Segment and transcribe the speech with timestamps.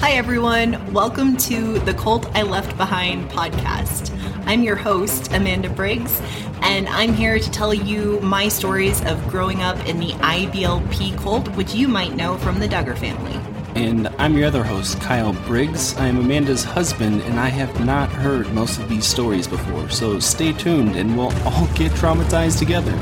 [0.00, 0.94] Hi, everyone.
[0.94, 4.10] Welcome to the Cult I Left Behind podcast.
[4.46, 6.22] I'm your host, Amanda Briggs,
[6.62, 11.46] and I'm here to tell you my stories of growing up in the IBLP cult,
[11.48, 13.38] which you might know from the Duggar family.
[13.74, 15.94] And I'm your other host, Kyle Briggs.
[15.98, 20.18] I am Amanda's husband, and I have not heard most of these stories before, so
[20.18, 22.92] stay tuned and we'll all get traumatized together.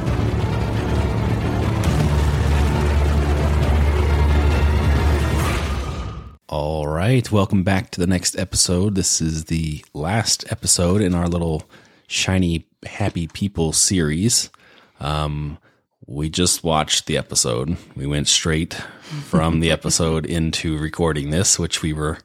[7.08, 8.94] Right, welcome back to the next episode.
[8.94, 11.62] This is the last episode in our little
[12.06, 14.50] shiny happy people series.
[15.00, 15.56] Um,
[16.06, 17.78] we just watched the episode.
[17.96, 18.74] We went straight
[19.24, 22.18] from the episode into recording this, which we were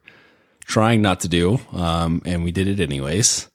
[0.65, 3.49] trying not to do, um, and we did it anyways.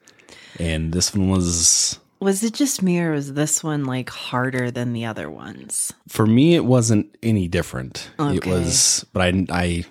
[0.58, 4.94] And this one was Was it just me or was this one like harder than
[4.94, 5.92] the other ones?
[6.08, 6.54] for me.
[6.54, 8.08] It wasn't any different.
[8.18, 9.84] It was, but I I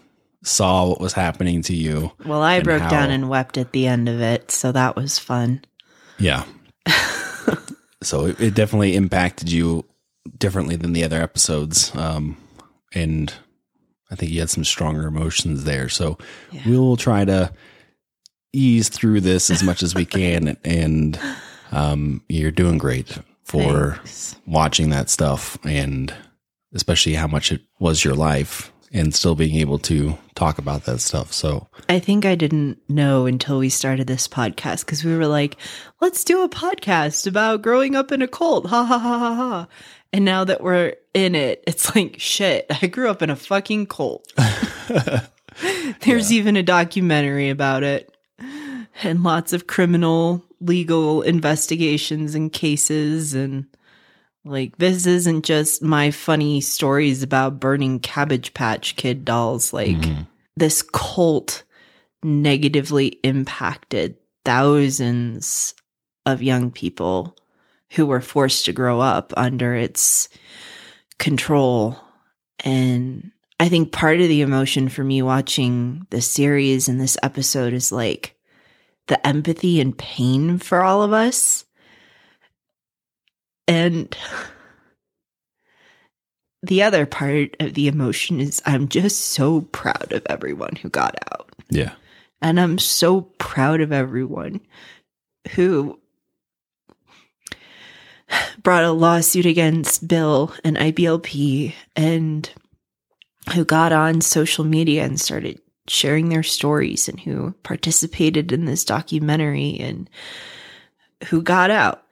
[0.43, 2.11] saw what was happening to you.
[2.25, 5.19] Well, I broke how- down and wept at the end of it, so that was
[5.19, 5.63] fun.
[6.19, 6.45] Yeah.
[8.03, 9.85] so it, it definitely impacted you
[10.37, 11.95] differently than the other episodes.
[11.95, 12.37] Um,
[12.93, 13.33] and
[14.11, 15.89] I think you had some stronger emotions there.
[15.89, 16.17] So
[16.65, 17.51] we'll try to
[18.53, 20.57] ease through this as much as we can.
[20.63, 21.19] And
[21.71, 24.35] um, you're doing great for Thanks.
[24.45, 26.13] watching that stuff and
[26.73, 30.99] especially how much it was your life and still being able to talk about that
[30.99, 31.31] stuff.
[31.33, 35.57] So I think I didn't know until we started this podcast because we were like,
[36.01, 38.67] let's do a podcast about growing up in a cult.
[38.67, 39.67] Ha ha ha ha ha.
[40.13, 43.87] And now that we're in it, it's like, shit, I grew up in a fucking
[43.87, 44.31] cult.
[46.01, 48.13] There's even a documentary about it
[49.03, 53.33] and lots of criminal legal investigations and cases.
[53.33, 53.65] And
[54.49, 59.73] like, this isn't just my funny stories about burning Cabbage Patch Kid dolls.
[59.73, 60.23] Like, mm-hmm.
[60.55, 61.63] this cult
[62.23, 65.73] negatively impacted thousands
[66.25, 67.35] of young people
[67.91, 70.29] who were forced to grow up under its
[71.19, 71.97] control.
[72.63, 77.73] And I think part of the emotion for me watching this series and this episode
[77.73, 78.35] is like
[79.07, 81.65] the empathy and pain for all of us.
[83.67, 84.15] And
[86.63, 91.15] the other part of the emotion is I'm just so proud of everyone who got
[91.31, 91.49] out.
[91.69, 91.93] yeah.
[92.41, 94.61] And I'm so proud of everyone
[95.53, 95.99] who
[98.61, 102.49] brought a lawsuit against Bill and IBLP and
[103.53, 108.83] who got on social media and started sharing their stories and who participated in this
[108.83, 110.09] documentary and
[111.29, 112.03] who got out.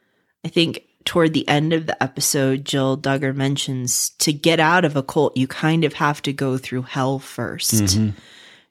[0.44, 4.96] I think toward the end of the episode, Jill Duggar mentions to get out of
[4.96, 8.14] a cult, you kind of have to go through hell 1st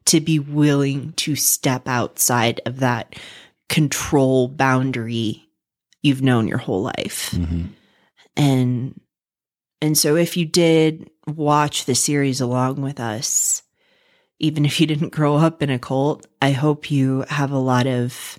[0.07, 3.15] to be willing to step outside of that
[3.69, 5.49] control boundary
[6.03, 7.31] you've known your whole life.
[7.33, 7.71] Mhm.
[8.37, 9.01] And
[9.81, 13.63] and so if you did watch the series along with us,
[14.39, 17.87] even if you didn't grow up in a cult, I hope you have a lot
[17.87, 18.39] of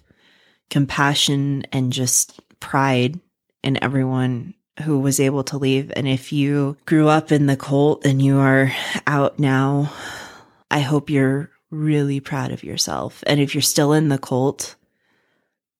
[0.69, 3.19] compassion and just pride
[3.65, 4.53] in everyone
[4.83, 5.91] who was able to leave.
[5.95, 8.71] And if you grew up in the cult and you are
[9.07, 9.91] out now,
[10.69, 13.23] I hope you're really proud of yourself.
[13.25, 14.75] And if you're still in the cult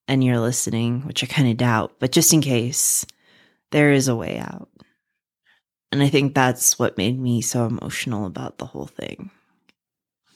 [0.07, 3.05] and you're listening, which I kind of doubt, but just in case,
[3.71, 4.69] there is a way out.
[5.91, 9.29] And I think that's what made me so emotional about the whole thing.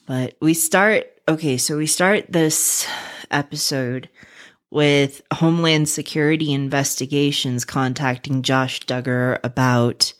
[0.06, 2.86] But we start, okay, so we start this
[3.30, 4.08] episode
[4.70, 10.12] with Homeland Security investigations contacting Josh Duggar about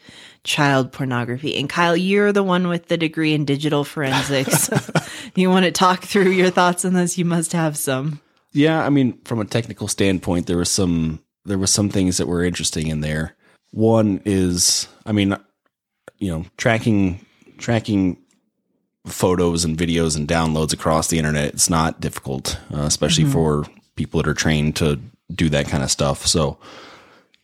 [0.43, 1.57] child pornography.
[1.57, 4.71] And Kyle, you're the one with the degree in digital forensics.
[5.35, 7.19] you want to talk through your thoughts on this?
[7.19, 8.21] You must have some.
[8.53, 12.27] Yeah, I mean, from a technical standpoint, there was some there was some things that
[12.27, 13.37] were interesting in there.
[13.71, 15.37] One is, I mean,
[16.19, 17.25] you know, tracking
[17.59, 18.19] tracking
[19.07, 21.55] photos and videos and downloads across the internet.
[21.55, 23.65] It's not difficult, uh, especially for
[24.01, 24.99] people that are trained to
[25.31, 26.27] do that kind of stuff.
[26.27, 26.57] So,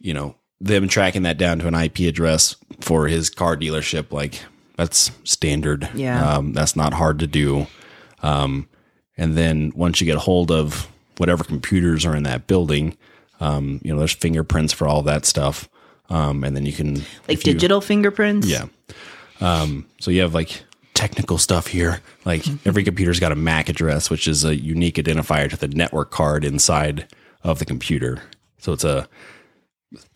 [0.01, 4.41] you know, them tracking that down to an IP address for his car dealership, like
[4.77, 5.87] that's standard.
[5.95, 6.37] Yeah.
[6.37, 7.67] um, that's not hard to do.
[8.23, 8.69] Um,
[9.19, 10.89] and then once you get a hold of
[11.19, 12.97] whatever computers are in that building,
[13.39, 15.69] um, you know, there's fingerprints for all that stuff.
[16.09, 18.47] Um, and then you can Like if you- digital fingerprints?
[18.49, 18.65] yeah.
[19.43, 20.63] Um, so you have like
[20.97, 22.01] technical stuff here.
[22.25, 22.69] Like mm-hmm.
[22.69, 26.45] every computer's got a MAC address, which is a unique identifier to the network card
[26.45, 27.07] inside
[27.45, 28.23] of the computer.
[28.59, 29.09] So it's a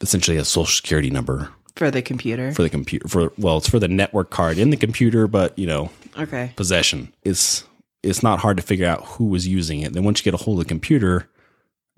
[0.01, 2.53] essentially a social security number For the computer.
[2.53, 3.07] for the computer.
[3.07, 6.53] For well, it's for the network card in the computer, but you know, okay.
[6.57, 7.13] possession.
[7.23, 7.65] It's
[8.03, 9.93] it's not hard to figure out who was using it.
[9.93, 11.29] Then once you get a hold of the computer,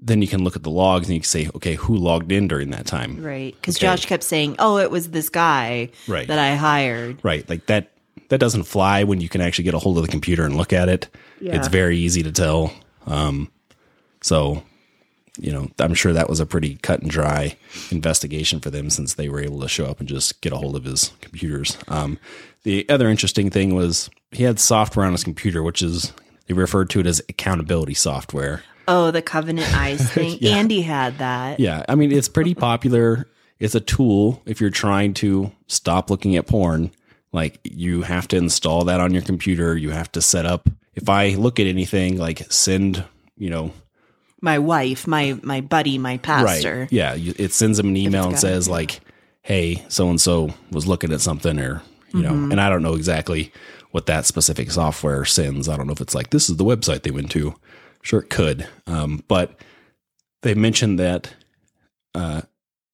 [0.00, 2.48] then you can look at the logs and you can say, okay, who logged in
[2.48, 3.22] during that time?
[3.22, 3.54] Right.
[3.54, 3.86] Because Okay.
[3.86, 6.26] Josh kept saying, oh, it was this guy Right.
[6.26, 7.18] that I hired.
[7.22, 7.48] Right.
[7.48, 7.91] Like that
[8.32, 10.72] that doesn't fly when you can actually get a hold of the computer and look
[10.72, 11.06] at it.
[11.38, 11.54] Yeah.
[11.54, 12.72] It's very easy to tell.
[13.06, 13.52] Um
[14.22, 14.62] so
[15.38, 17.56] you know, I'm sure that was a pretty cut and dry
[17.90, 20.76] investigation for them since they were able to show up and just get a hold
[20.76, 21.76] of his computers.
[21.88, 22.18] Um
[22.62, 26.14] the other interesting thing was he had software on his computer which is
[26.46, 28.62] they referred to it as accountability software.
[28.88, 30.38] Oh, the Covenant Eyes thing.
[30.40, 30.56] Yeah.
[30.56, 31.60] Andy had that.
[31.60, 33.28] Yeah, I mean it's pretty popular.
[33.58, 36.92] It's a tool if you're trying to stop looking at porn.
[37.32, 39.76] Like you have to install that on your computer.
[39.76, 40.68] You have to set up.
[40.94, 43.04] If I look at anything, like send,
[43.38, 43.72] you know,
[44.42, 46.80] My wife, my my buddy, my pastor.
[46.80, 46.92] right?
[46.92, 49.00] Yeah, it sends them an email and says it, like,
[49.42, 51.82] "Hey, so and so was looking at something," or
[52.12, 52.52] you know, Mm-hmm.
[52.52, 53.50] and I don't know exactly
[53.92, 55.68] what that specific software sends.
[55.68, 57.54] I don't know if it's like this is the website they went to.
[58.02, 59.58] Sure, it could, um, but
[60.42, 61.34] they mentioned that
[62.14, 62.42] uh,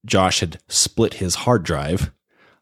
[0.07, 2.13] Josh had split his hard drive.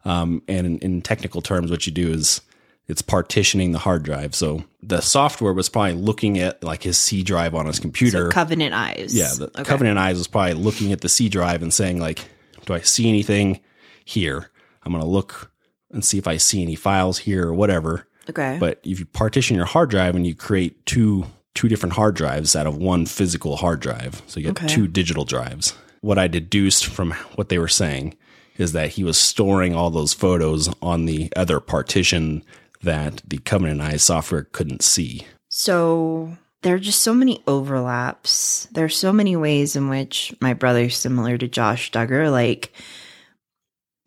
[0.07, 2.41] Um, and in, in technical terms, what you do is
[2.87, 4.35] it's partitioning the hard drive.
[4.35, 8.29] So the software was probably looking at like his C drive on his computer.
[8.29, 9.13] Covenant Eyes.
[9.15, 9.65] yeah, the Okay.
[9.65, 12.25] Covenant Eyes was probably looking at the C drive and saying like,
[12.67, 13.61] "Do I see anything
[14.05, 14.51] here?
[14.85, 15.51] I'm going to look
[15.91, 18.57] and see if I see any files here or whatever." Okay.
[18.61, 22.55] But if you partition your hard drive and you create two two different hard drives
[22.55, 24.67] out of one physical hard drive, so you get Okay.
[24.73, 25.75] two digital drives.
[26.03, 28.15] What I deduced from what they were saying
[28.59, 32.43] is that he was storing all those photos on the other partition
[32.83, 35.27] that the Covenant Eyes software couldn't see.
[35.49, 38.69] So there are just so many overlaps.
[38.73, 42.31] There are so many ways in which my brother's similar to Josh Duggar.
[42.31, 42.73] Like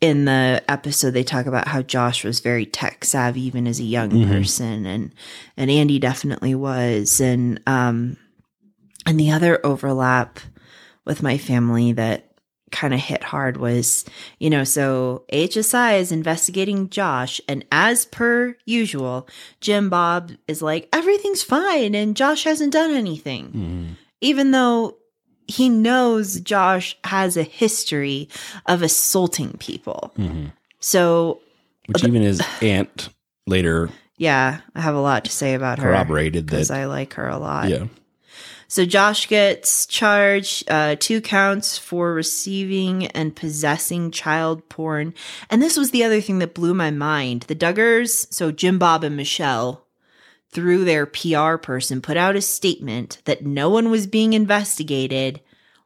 [0.02, 3.84] in the episode, they talk about how Josh was very tech savvy even as a
[3.84, 4.28] young Mhm.
[4.30, 5.14] person, and
[5.58, 7.20] and Andy definitely was.
[7.20, 8.18] And um,
[9.06, 10.40] and the other overlap
[11.06, 12.29] with my family that
[12.72, 14.06] kind of hit hard was,
[14.40, 19.28] you know, so HSI is investigating Josh, and as per usual,
[19.62, 23.96] Jim Bob is like, everything's fine, and Josh hasn't done anything.
[24.22, 24.98] Even though
[25.48, 28.30] he knows Josh has a history
[28.68, 30.12] of assaulting people.
[30.18, 30.52] Mhm.
[30.80, 31.40] So,
[31.88, 33.10] Which even his aunt
[33.48, 35.86] later yeah, I have a lot to say about her.
[35.86, 36.78] corroborated Because that.
[36.78, 37.70] I like her a lot.
[37.70, 37.86] yeah.
[38.72, 45.16] So Josh gets charged uh, two counts for receiving and possessing child porn.
[45.50, 47.46] And this was the other thing that blew my mind.
[47.48, 49.88] The Duggars, so Jim Bob and Michelle,
[50.52, 55.42] through their PR person, put out a statement that no one was being investigated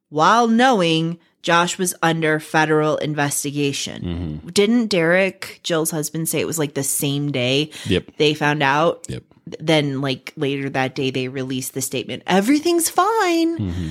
[0.10, 4.42] while knowing Josh was under federal investigation.
[4.44, 4.54] Mhm.
[4.54, 8.18] Didn't Derick, Jill's husband, say it was like the same day Yep.
[8.18, 9.06] they found out?
[9.10, 9.24] Yep.
[9.60, 13.90] then like later that day they released the statement everything's fine Mhm.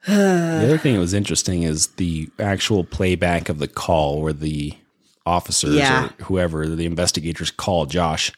[0.06, 4.72] The other thing that was interesting is the actual playback of the call where the
[5.24, 6.06] officers Yeah.
[6.06, 8.32] or whoever the investigators called Josh.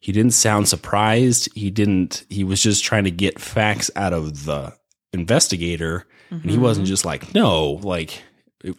[0.00, 1.48] He didn't sound surprised.
[1.54, 2.24] He didn't.
[2.28, 4.74] He was just trying to get facts out of the
[5.12, 8.22] investigator, and he wasn't just like, "No, like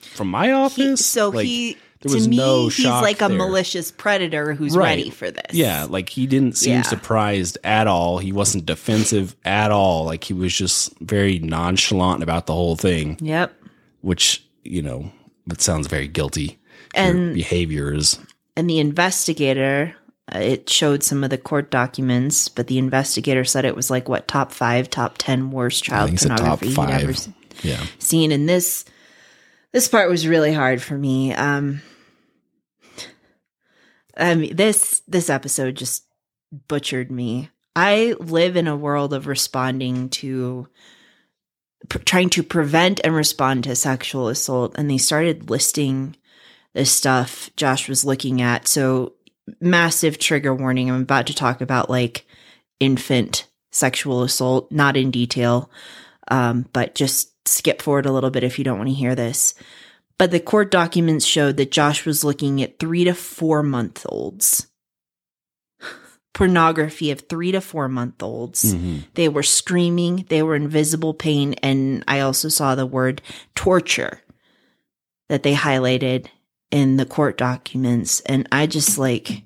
[0.01, 3.37] from my He- office." so Like, he there to me no he's like a there.
[3.37, 4.97] malicious predator who's Right.
[4.97, 6.81] ready for this Yeah, like he didn't seem Yeah.
[6.83, 8.19] surprised at all.
[8.19, 10.05] He wasn't defensive at all.
[10.05, 13.17] Like he was just very nonchalant about the whole thing.
[13.21, 13.53] yep
[14.01, 15.11] which you know
[15.51, 16.59] it sounds very guilty
[16.93, 18.19] And- behaviors.
[18.55, 19.95] and the investigator
[20.33, 24.27] it showed some of the court documents but the investigator said it was like what
[24.27, 27.33] top five top 10 worst child think it's a top pornography he'd ever five.
[27.63, 27.85] yeah.
[27.99, 28.31] seen.
[28.31, 28.85] And this
[29.71, 31.33] this part was really hard for me.
[31.33, 31.81] Um
[34.17, 36.05] i mean this this episode just
[36.67, 37.49] butchered me.
[37.75, 40.67] I live in a world of responding to
[41.89, 46.15] pr- trying to prevent and respond to sexual assault and they started listing
[46.73, 48.67] the stuff josh was looking at.
[48.67, 49.13] So
[49.59, 52.25] massive trigger warning i'm about to talk about like
[52.79, 55.69] infant sexual assault not in detail
[56.29, 59.53] um, but just skip forward a little bit if you don't want to hear this.
[60.17, 64.67] But the court documents showed that Josh was looking at three to four month olds.
[66.33, 68.73] Pornography of three to four month olds.
[68.73, 69.05] Mhm.
[69.13, 73.21] They were screaming, they were in visible pain, and I also saw the word
[73.55, 74.21] torture
[75.29, 76.27] that they highlighted
[76.71, 78.19] in the court documents.
[78.21, 79.43] And I just like,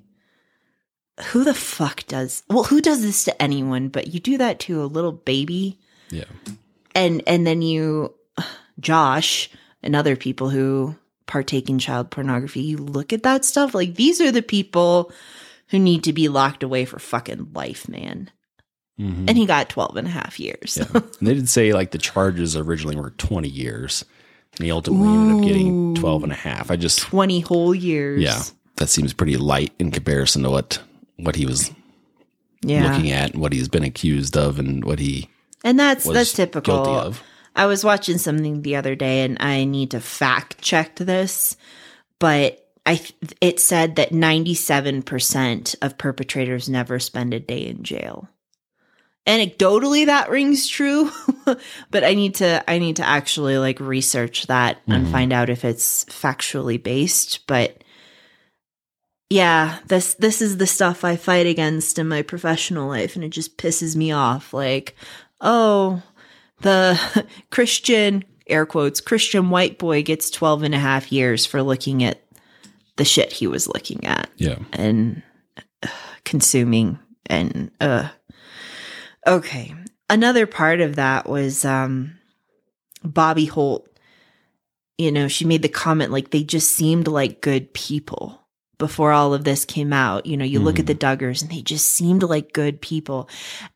[1.26, 3.88] who the fuck does, well, who does this to anyone?
[3.88, 5.78] But you do that to a little baby
[6.10, 6.24] yeah
[6.94, 8.12] and and then you
[8.78, 9.48] josh
[9.82, 10.94] and other people who
[11.26, 15.10] partake in child pornography you look at that stuff like these are the people
[15.68, 18.30] who need to be locked away for fucking life, man.
[19.00, 19.24] Mhm.
[19.26, 20.76] And he got 12 and a half years.
[20.78, 20.86] Yeah.
[20.92, 24.04] and they did say like the charges originally were 20 years.
[24.58, 26.70] And he ultimately ended up getting 12 and a half.
[26.70, 28.20] I just, 20 whole years.
[28.22, 28.42] yeah,
[28.76, 30.78] that seems pretty light in comparison to what,
[31.16, 31.70] what he was
[32.62, 32.90] Yeah.
[32.92, 35.28] looking at and what he's been accused of and what he
[35.64, 36.84] and that's that's typical.
[36.84, 37.22] guilty of.
[37.54, 41.56] I was watching something the other day and I need to fact check this,
[42.18, 43.00] but I
[43.40, 48.28] it said that 97% of perpetrators never spend a day in jail.
[49.26, 51.10] Anecdotally that rings true,
[51.90, 55.12] but I need to I need to actually like research that and Mhm.
[55.12, 57.84] find out if it's factually based, but
[59.30, 63.30] yeah, this this is the stuff I fight against in my professional life and it
[63.30, 64.94] just pisses me off like
[65.40, 66.02] oh
[66.60, 66.98] the
[67.50, 72.22] Christian, air quotes, Christian white boy gets 12 and a half years for looking at
[72.96, 74.58] the shit he was looking at Yeah.
[74.72, 75.22] and
[75.82, 75.88] uh,
[76.24, 76.98] consuming.
[77.26, 78.08] And, uh,
[79.26, 79.74] okay.
[80.08, 82.18] Another part of that was, um,
[83.04, 83.88] Bobye Holt.
[84.98, 88.42] You know, she made the comment like they just seemed like good people
[88.78, 90.26] before all of this came out.
[90.26, 93.28] You know, you look at the Duggars and they just seemed like good people.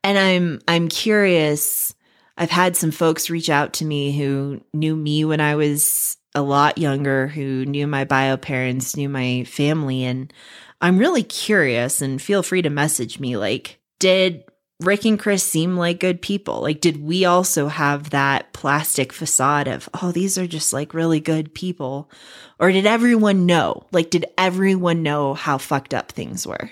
[0.04, 1.94] And I'm I'm curious.
[2.36, 6.42] I've had some folks reach out to me who knew me when I was a
[6.42, 10.32] lot younger, who knew my bio parents, knew my family, and
[10.80, 13.36] I'm really curious and feel free to message me.
[13.36, 14.44] Like, did
[14.80, 16.60] Rick and Chris seem like good people?
[16.60, 21.20] Like, did we also have that plastic facade of, oh, these are just like really
[21.20, 22.10] good people?
[22.58, 23.86] Or did everyone know?
[23.90, 26.70] Like, did everyone know how fucked up things were?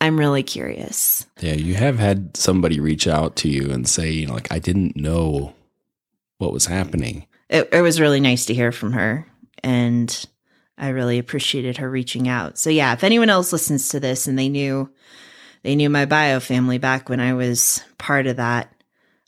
[0.00, 1.26] I'm really curious.
[1.40, 1.54] Yeah.
[1.54, 4.96] You have had somebody reach out to you and say, you know, like, I didn't
[4.96, 5.54] know
[6.38, 7.26] what was happening.
[7.48, 9.26] It, it was really nice to hear from her.
[9.62, 10.26] And
[10.76, 12.58] I really appreciated her reaching out.
[12.58, 14.90] So yeah, if anyone else listens to this and they knew
[15.62, 18.72] they knew my bio family back when I was part of that,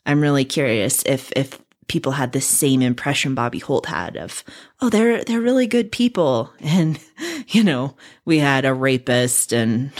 [0.05, 4.43] I'm really curious if if people had the same impression Bobye Holt had of,
[4.81, 6.51] oh, they're they're really good people.
[6.61, 6.99] And,
[7.47, 9.91] you know, we had a rapist and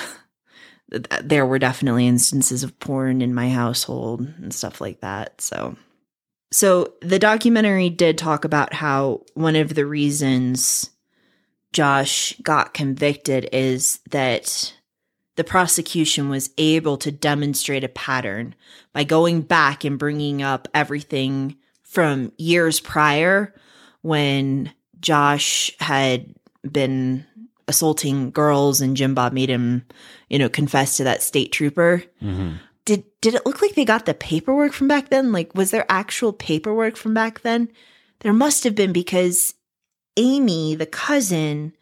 [1.23, 5.41] there were definitely instances of porn in my household and stuff like that.
[5.41, 5.75] So
[6.51, 10.89] so the documentary did talk about how one of the reasons
[11.73, 14.73] Josh got convicted is that
[15.35, 18.55] the prosecution was able to demonstrate a pattern
[18.93, 23.53] by going back and bringing up everything from years prior
[24.01, 26.33] when Josh had
[26.69, 27.25] been
[27.67, 29.85] assaulting girls and Jim Bob made him,
[30.29, 32.57] you know, confess to that state trooper Mm-hmm.
[32.85, 35.31] did did it look like they got the paperwork from back then?
[35.31, 37.69] Like was there actual paperwork from back then?
[38.19, 39.53] There must have been because
[40.17, 41.73] Amy, the cousin,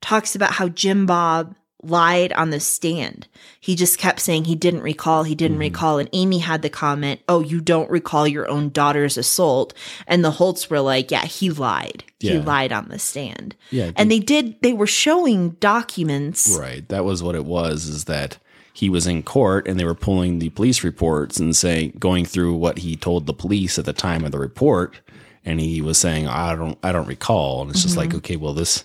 [0.00, 3.26] talks about how Jim Bob lied on the stand.
[3.60, 5.60] He just kept saying he didn't recall, he didn't Mhm.
[5.60, 5.98] recall.
[5.98, 9.74] And Amy had the comment, Oh, you don't recall your own daughter's assault.
[10.06, 12.04] And the Holts were like, Yeah, he lied.
[12.20, 13.56] He lied on the stand.
[13.72, 13.90] Yeah.
[13.96, 16.56] And they did, they were showing documents.
[16.58, 16.88] Right.
[16.88, 18.38] That was what it was is that
[18.72, 22.54] he was in court and they were pulling the police reports and saying going through
[22.54, 25.00] what he told the police at the time of the report
[25.44, 28.54] and he was saying I don't I don't recall and it's just like okay well
[28.54, 28.84] this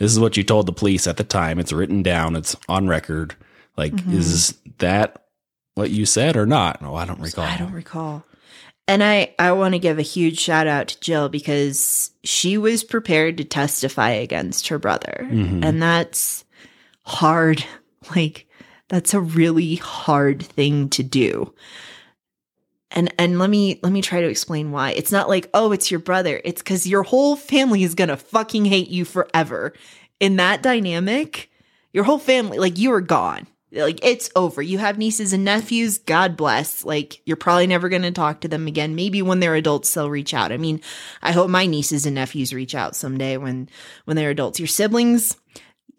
[0.00, 2.88] this is what you told the police at the time it's written down it's on
[2.88, 3.36] record
[3.76, 5.26] like is that
[5.76, 8.24] what you said or not no I don't recall I don't recall.
[8.88, 12.82] And I, I want to give a huge shout out to Jill because she was
[12.82, 15.28] prepared to testify against her brother.
[15.30, 15.64] Mhm.
[15.64, 16.44] And that's
[17.04, 17.64] hard.
[18.16, 18.48] Like,
[18.88, 21.54] that's a really hard thing to do.
[22.90, 24.90] And and let me let me try to explain why.
[24.92, 26.40] It's not like, oh, it's your brother.
[26.44, 29.72] It's because your whole family is gonna fucking hate you forever.
[30.18, 31.50] In that dynamic,
[31.92, 33.46] your whole family, like you are gone.
[33.72, 34.60] Like it's over.
[34.60, 36.84] You have nieces and nephews, God bless.
[36.84, 38.96] Like you're probably never gonna talk to them again.
[38.96, 40.50] Maybe when they're adults, they'll reach out.
[40.50, 40.80] I mean,
[41.22, 43.68] I hope my nieces and nephews reach out someday when
[44.06, 44.58] when they're adults.
[44.58, 45.36] Your siblings,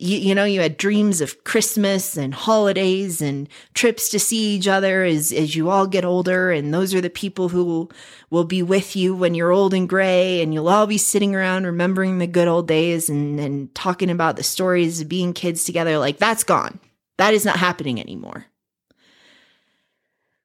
[0.01, 4.67] you, you know, you had dreams of Christmas and holidays and trips to see each
[4.67, 6.51] other as, as you all get older.
[6.51, 7.91] And those are the people who will,
[8.31, 10.41] will be with you when you're old and gray.
[10.41, 14.37] And you'll all be sitting around remembering the good old days and, and talking about
[14.37, 15.99] the stories of being kids together.
[15.99, 16.79] Like that's gone.
[17.19, 18.47] That is not happening anymore.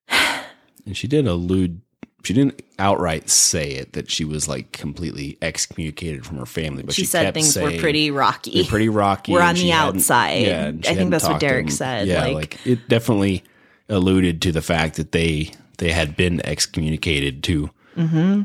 [0.11, 1.81] and she did allude
[2.27, 6.95] she didn't outright say it that she was like completely excommunicated from her family but
[6.95, 8.55] she, she, said things were pretty rocky.
[8.55, 9.33] They're pretty rocky.
[9.33, 10.85] We're on the outside.
[10.85, 13.45] she I think that's what Derick said, Yeah, like- like, it definitely
[13.89, 17.71] alluded to the fact that they they had been excommunicated too.
[17.95, 18.43] hmm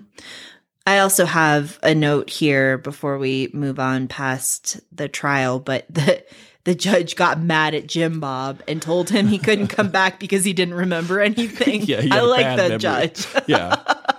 [0.85, 6.23] I also have a note here before we move on past the trial, but the
[6.63, 10.45] the judge got mad at Jim Bob and told him he couldn't come back because
[10.45, 11.81] he didn't remember anything.
[11.83, 12.77] Yeah, I like the memory.
[12.77, 13.27] judge.
[13.47, 13.75] yeah.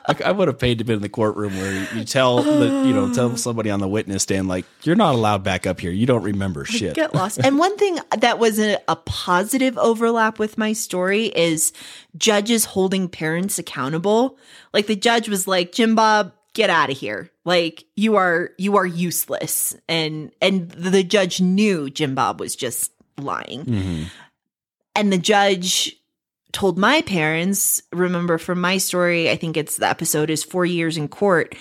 [0.09, 2.93] Like I would have paid to be in the courtroom where you tell the you
[2.93, 5.93] know tell somebody on the witness stand like you're not allowed back up here.
[5.93, 6.95] You don't remember shit.
[6.95, 7.39] Get lost.
[7.45, 11.73] and one thing that was a, a positive overlap with my story is
[12.17, 14.39] judges holding parents accountable.
[14.73, 17.31] Like the judge was like, Jim Bob, get out of here.
[17.45, 19.75] Like you are you are useless.
[19.89, 23.65] And and the judge knew Jim Bob was just lying.
[23.65, 24.05] Mhm.
[24.95, 25.97] And the judge
[26.53, 30.99] told my parents, remember from my story, I think it's the episode is four years
[30.99, 31.55] in court.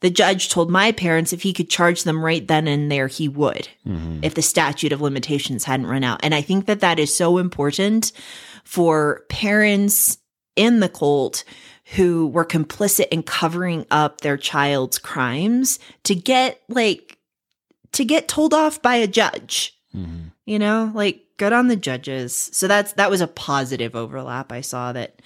[0.00, 3.28] The judge told my parents if he could charge them right then and there, he
[3.28, 4.18] would, Mhm.
[4.22, 6.20] if the statute of limitations hadn't run out.
[6.22, 8.12] And I think that that is so important
[8.62, 10.18] for parents
[10.54, 11.44] in the cult
[11.94, 17.16] who were complicit in covering up their child's crimes to get like,
[17.92, 19.72] to get told off by a judge.
[19.94, 20.32] Mhm.
[20.44, 22.50] you know like good on the judges.
[22.52, 25.22] So that's that was a positive overlap i saw that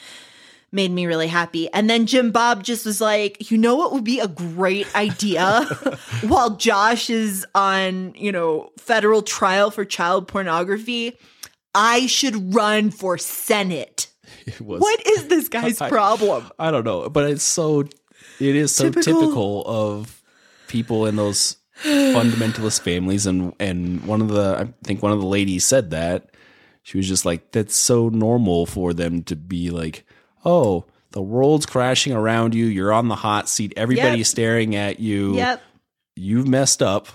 [0.72, 1.68] made me really happy.
[1.72, 5.64] And then jim bob just was like you know what would be a great idea?
[6.22, 11.16] While josh is on you know federal trial for child pornography
[11.74, 14.06] i should run for senate
[14.46, 18.56] It was what is this guy's I- problem I don't know, but it's so it
[18.56, 19.02] is so Typical.
[19.20, 20.22] typical, of
[20.68, 25.26] people in those fundamentalist families and and one of the I think one of the
[25.26, 26.30] ladies said that
[26.82, 30.04] she was just like that's so normal for them to be like,
[30.44, 34.26] "Oh, the world's crashing around you, you're on the hot seat, everybody's Yep.
[34.26, 35.36] staring at you.
[35.36, 35.60] yep
[36.16, 37.08] You've messed up."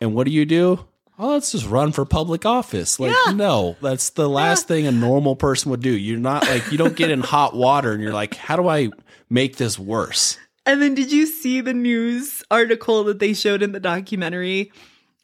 [0.00, 0.84] And what do you do?
[1.18, 2.98] Oh, let's just run for public office.
[2.98, 3.32] Like, Yeah.
[3.32, 5.90] no, that's the last thing a normal person would do.
[5.90, 8.90] You're not like, you don't get in hot water and you're like, how do I
[9.30, 10.38] make this worse?
[10.66, 14.72] And then did you see the news article that they showed in the documentary?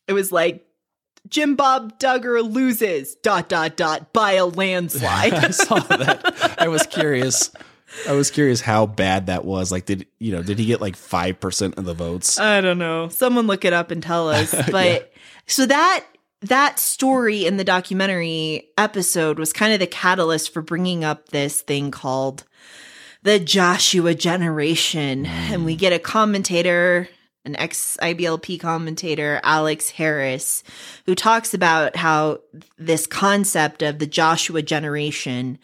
[0.07, 0.65] It was like
[1.29, 5.33] Jim Bob Duggar loses dot dot dot by a landslide.
[5.35, 6.57] I saw that.
[6.59, 7.51] I was curious.
[8.09, 9.73] I was curious how bad that was.
[9.73, 10.43] Like, did you know?
[10.43, 12.39] Did he get like five percent of the votes?
[12.39, 13.09] I don't know.
[13.09, 14.55] Someone look it up and tell us.
[14.71, 15.13] But
[15.47, 16.05] so that
[16.43, 21.61] that story in the documentary episode was kind of the catalyst for bringing up this
[21.61, 22.45] thing called
[23.23, 25.27] the Joshua generation.
[25.27, 25.79] And we mm.
[25.79, 27.09] get a commentator,
[27.45, 30.63] an ex IBLP commentator, Alex Harris,
[31.05, 32.41] who talks about how
[32.79, 35.59] this concept of the Joshua generation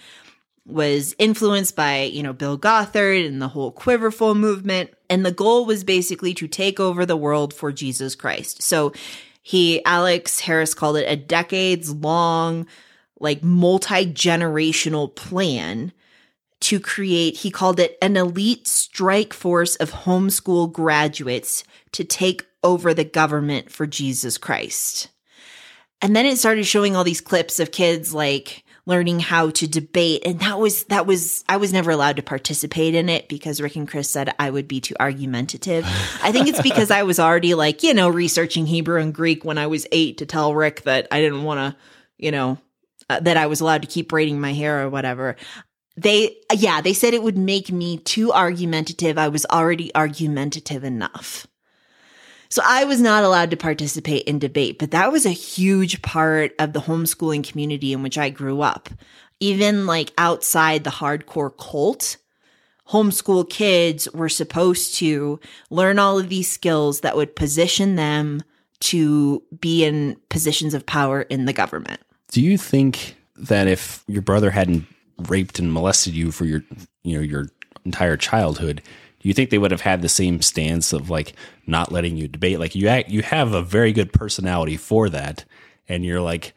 [0.66, 4.90] was influenced by, you know, Bill Gothard and the whole Quiverful movement.
[5.08, 8.62] And the goal was basically to take over the world for Jesus Christ.
[8.62, 8.92] So
[9.46, 12.66] he, Alex Harris called it a decades long,
[13.20, 15.92] like multi generational plan
[16.62, 22.92] to create, he called it an elite strike force of homeschool graduates to take over
[22.92, 25.10] the government for Jesus Christ.
[26.02, 30.22] And then it started showing all these clips of kids like learning how to debate.
[30.24, 33.74] And that was, that was, I was never allowed to participate in it because Rick
[33.74, 35.84] and Chris said I would be too argumentative.
[36.22, 39.58] I think it's because I was already like, you know, researching Hebrew and Greek when
[39.58, 41.80] I was eight to tell Rick that I didn't want to,
[42.16, 42.58] you know,
[43.10, 45.34] uh, that I was allowed to keep braiding my hair or whatever.
[45.96, 49.18] They, yeah, they said it would make me too argumentative.
[49.18, 51.46] I was already argumentative enough.
[52.56, 56.54] So I was not allowed to participate in debate, but that was a huge part
[56.58, 58.88] of the homeschooling community in which I grew up.
[59.40, 62.16] Even like outside the hardcore cult,
[62.88, 65.38] homeschool kids were supposed to
[65.68, 68.42] learn all of these skills that would position them
[68.80, 72.00] to be in positions of power in the government.
[72.32, 74.86] Do you think that if your brother hadn't
[75.28, 76.62] raped and molested you for your,
[77.02, 77.50] you know, your
[77.84, 78.80] entire childhood,
[79.20, 81.34] do you think they would have had the same stance of like
[81.66, 82.58] not letting you debate?
[82.60, 85.44] Like you act, you have a very good personality for that,
[85.88, 86.54] and you're like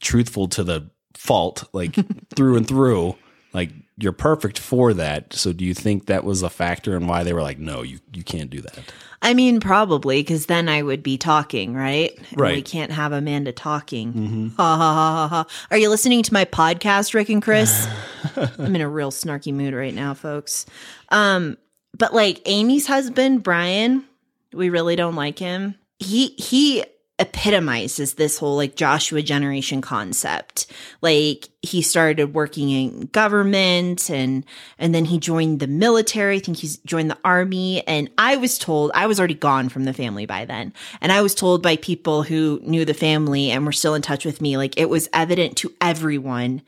[0.00, 1.94] truthful to the fault, like
[2.36, 3.16] through and through.
[3.52, 5.34] Like you're perfect for that.
[5.34, 7.98] So do you think that was a factor in why they were like, no, you
[8.12, 8.78] you can't do that?
[9.24, 12.10] I mean, probably because then I would be talking, right?
[12.30, 12.56] And Right.
[12.56, 14.52] we can't have Amanda talking.
[14.56, 15.46] Ha, ha, ha, ha, ha.
[15.70, 17.86] Are you listening to my podcast, Rick and Chris?
[18.58, 20.66] I'm in a real snarky mood right now, folks.
[21.10, 21.56] Um,
[21.96, 24.04] but like Amy's husband, Brian,
[24.52, 25.76] we really don't like him.
[25.98, 26.84] He he
[27.18, 30.66] epitomizes this whole like Joshua generation concept.
[31.00, 34.44] Like he started working in government and
[34.78, 36.36] and then he joined the military.
[36.36, 39.84] I think he's joined the army and I was told I was already gone from
[39.84, 40.72] the family by then.
[41.00, 44.24] And I was told by people who knew the family and were still in touch
[44.24, 46.62] with me like it was evident to everyone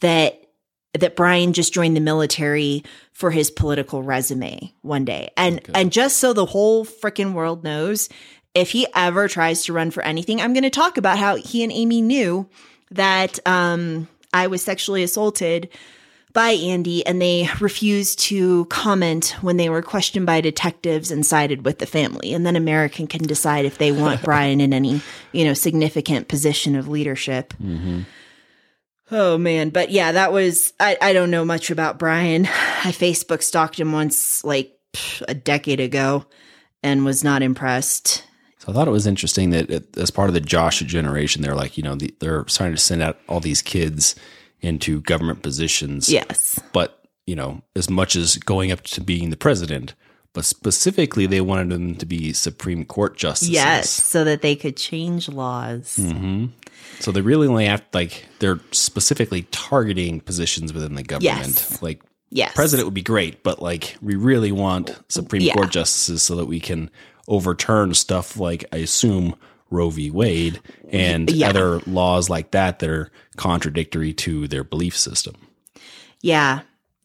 [0.00, 0.47] that
[0.94, 5.30] that Brian just joined the military for his political resume one day.
[5.36, 8.08] And and just so the whole freaking world knows,
[8.54, 11.62] if he ever tries to run for anything, I'm going to talk about how he
[11.62, 12.48] and Amy knew
[12.90, 15.68] that um, I was sexually assaulted
[16.32, 21.64] by Andy and they refused to comment when they were questioned by detectives and sided
[21.64, 22.32] with the family.
[22.32, 25.00] And then American can decide if they want Brian in any,
[25.32, 27.54] you know, significant position of leadership.
[27.62, 28.02] Mm-hmm.
[29.10, 32.46] Oh man, but yeah, that was I, I don't know much about Brian.
[32.46, 34.78] I Facebook stalked him once like
[35.26, 36.26] a decade ago
[36.82, 38.24] and was not impressed.
[38.58, 41.54] So I thought it was interesting that it, as part of the Joshua generation, they're
[41.54, 44.14] like, you know, the, they're starting to send out all these kids
[44.60, 46.08] into government positions.
[46.08, 46.58] Yes.
[46.72, 49.94] But, you know, as much as going up to being the president,
[50.32, 53.54] but specifically they wanted them to be Supreme Court justices.
[53.54, 55.96] Yes, so that they could change laws.
[55.96, 56.46] hmm
[57.00, 61.46] So they really only have like they're specifically targeting positions within the government.
[61.46, 61.82] Yes.
[61.82, 62.52] Like Yes.
[62.54, 65.54] president would be great, but like we really want Supreme Yeah.
[65.54, 66.90] Court justices so that we can
[67.26, 69.34] overturn stuff like I assume
[69.70, 70.10] Roe v.
[70.10, 71.48] Wade and Yeah.
[71.50, 75.36] other laws like that that are contradictory to their belief system.
[76.20, 76.60] Yeah.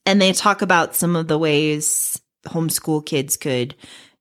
[0.05, 3.75] And they talk about some of the ways homeschool kids could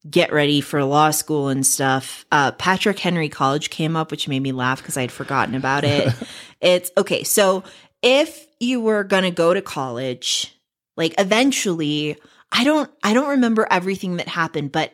[0.08, 2.24] get ready for law school and stuff.
[2.32, 6.12] Uh, Patrick Henry College came up, which made me laugh because I'd forgotten about it.
[6.60, 7.24] it's okay.
[7.24, 7.62] So
[8.02, 10.56] if you were going to go to college,
[10.96, 12.16] like eventually,
[12.50, 14.92] I don't, I don't remember everything that happened, but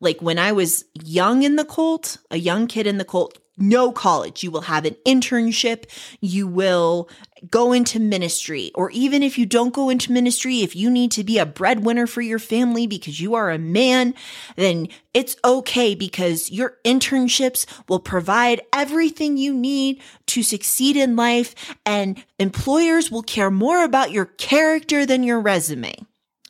[0.00, 3.92] like when I was young in the cult, a young kid in the cult, no
[3.92, 4.42] college.
[4.42, 5.84] You will have an internship.
[6.20, 7.08] You will
[7.48, 8.70] go into ministry.
[8.74, 12.06] Or even if you don't go into ministry, if you need to be a breadwinner
[12.06, 14.14] for your family because you are a man,
[14.56, 21.74] then it's okay because your internships will provide everything you need to succeed in life
[21.86, 25.94] and employers will care more about your character than your resume.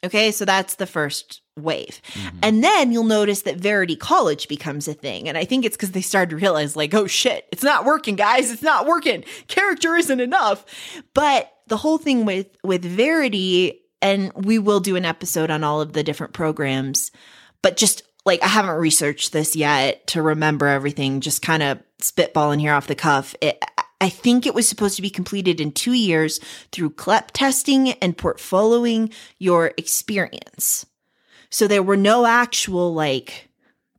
[0.02, 2.00] Okay, so that's the first wave.
[2.12, 2.38] Mm-hmm.
[2.42, 5.28] And then you'll notice that Verity College becomes a thing.
[5.28, 8.16] And I think it's because they started to realize, like, oh shit, it's not working,
[8.16, 8.50] guys.
[8.50, 9.24] It's not working.
[9.48, 10.64] Character isn't enough.
[11.12, 15.80] But the whole thing with with Verity, and we will do an episode on all
[15.80, 17.10] of the different programs,
[17.60, 22.60] but just like I haven't researched this yet to remember everything, just kind of spitballing
[22.60, 23.34] here off the cuff.
[23.40, 23.62] It,
[24.00, 26.40] I think it was supposed to be completed in two years
[26.72, 30.86] through CLEP testing and portfolioing your experience.
[31.50, 33.49] So there were no actual like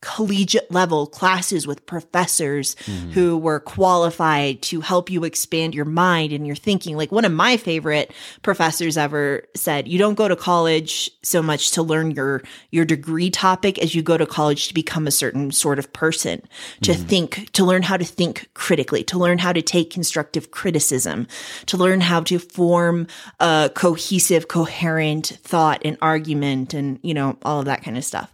[0.01, 3.11] collegiate level classes with professors mm-hmm.
[3.11, 6.97] who were qualified to help you expand your mind and your thinking.
[6.97, 8.11] Like one of my favorite
[8.41, 13.29] professors ever said, you don't go to college so much to learn your, your degree
[13.29, 16.41] topic as you go to college to become a certain sort of person,
[16.81, 17.03] to mm-hmm.
[17.03, 21.27] think, to learn how to think critically, to learn how to take constructive criticism,
[21.67, 23.05] to learn how to form
[23.39, 28.33] a cohesive, coherent thought and argument and, you know, all of that kind of stuff.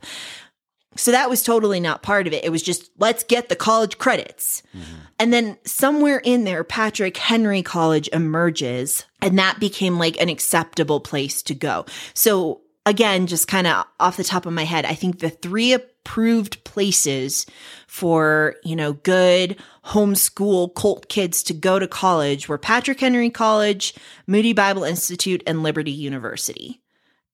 [0.98, 2.44] So that was totally not part of it.
[2.44, 4.64] It was just, let's get the college credits.
[4.76, 4.96] Mm-hmm.
[5.20, 11.00] And then somewhere in there, Patrick Henry College emerges, and that became like an acceptable
[11.00, 11.86] place to go.
[12.14, 15.74] So again, just kind of off the top of my head, I think the three
[15.74, 17.46] approved places
[17.88, 23.94] for, you know, good homeschool cult kids to go to college were Patrick Henry College,
[24.26, 26.82] Moody Bible Institute, and Liberty University.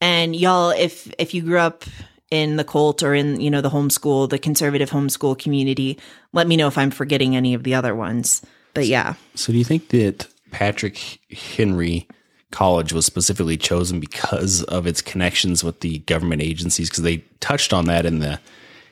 [0.02, 1.86] And y'all, if if you grew up
[2.34, 6.00] in the cult or in you know the homeschool, the conservative homeschool community,
[6.34, 8.41] let me know if I'm forgetting any of the other ones.
[8.74, 12.08] But yeah, So do you think that Patrick Henry
[12.52, 16.89] College was specifically chosen because of its connections with the government agencies?
[16.89, 18.39] Because they touched on that in the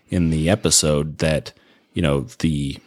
[0.09, 1.51] in the episode that
[1.93, 2.77] you know the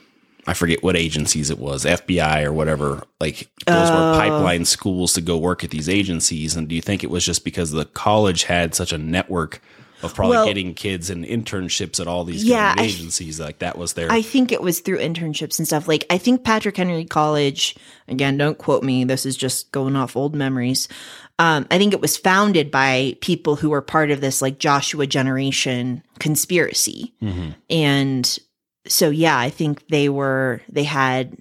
[0.47, 3.03] I forget what agencies it was, FBI or whatever.
[3.19, 4.19] Like those were oh.
[4.19, 6.55] pipeline schools to go work at these agencies.
[6.55, 9.61] And do you think it was just because the college had such a network
[10.05, 13.41] of probably Well- getting kids and internships at all these Yeah, agencies?
[13.41, 15.89] Like that was their I think it was through internships and stuff.
[15.89, 17.75] Like I think Patrick Henry College,
[18.09, 19.05] again, don't quote me.
[19.05, 20.89] This is just going off old memories.
[21.39, 25.07] Um, I think it was founded by people who were part of this like Joshua
[25.07, 27.13] generation conspiracy.
[27.69, 28.39] And
[28.87, 31.37] so yeah, I think they were they had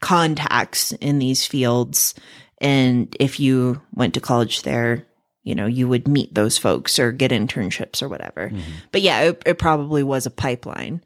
[0.00, 2.14] contacts in these fields
[2.60, 5.04] and if you went to college there,
[5.44, 8.50] you know, you would meet those folks or get internships or whatever.
[8.90, 11.02] But yeah, it, it probably was a pipeline.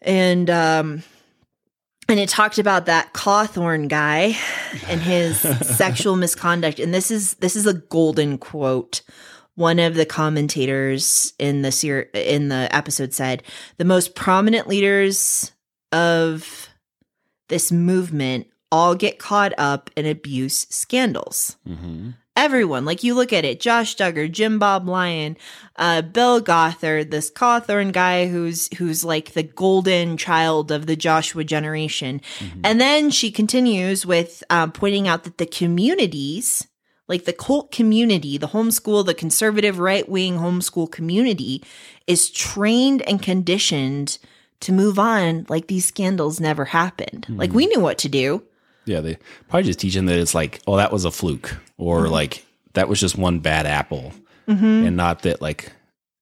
[0.00, 1.02] And um
[2.08, 4.36] and it talked about that Cawthorn guy
[4.88, 5.40] and his
[5.76, 6.78] sexual misconduct.
[6.78, 9.02] And this is this is a golden quote.
[9.56, 13.42] One of the commentators in the ser- in the episode said,
[13.78, 15.52] "The most prominent leaders
[15.92, 16.68] of
[17.48, 21.56] this movement all get caught up in abuse scandals.
[21.68, 22.14] Mhm.
[22.36, 22.84] Everyone.
[22.84, 25.36] Like you look at it, Josh Duggar, Jim Bob Lyon,
[25.76, 31.44] uh, Bill Gothard, this Cawthorn guy who's who's like the golden child of the Joshua
[31.44, 32.20] generation.
[32.62, 36.66] And then she continues with um, pointing out that the communities,
[37.08, 41.62] like the cult community, the homeschool, the conservative right wing homeschool community,
[42.06, 44.18] is trained and conditioned
[44.60, 47.26] to move on like these scandals never happened.
[47.28, 48.42] Like we knew what to do.
[48.86, 49.18] Yeah, they
[49.48, 52.12] probably just teaching that it's like, oh, that was a fluke, or mm-hmm.
[52.12, 52.44] like
[52.74, 54.12] that was just one bad apple,
[54.46, 54.86] mm-hmm.
[54.86, 55.72] and not that like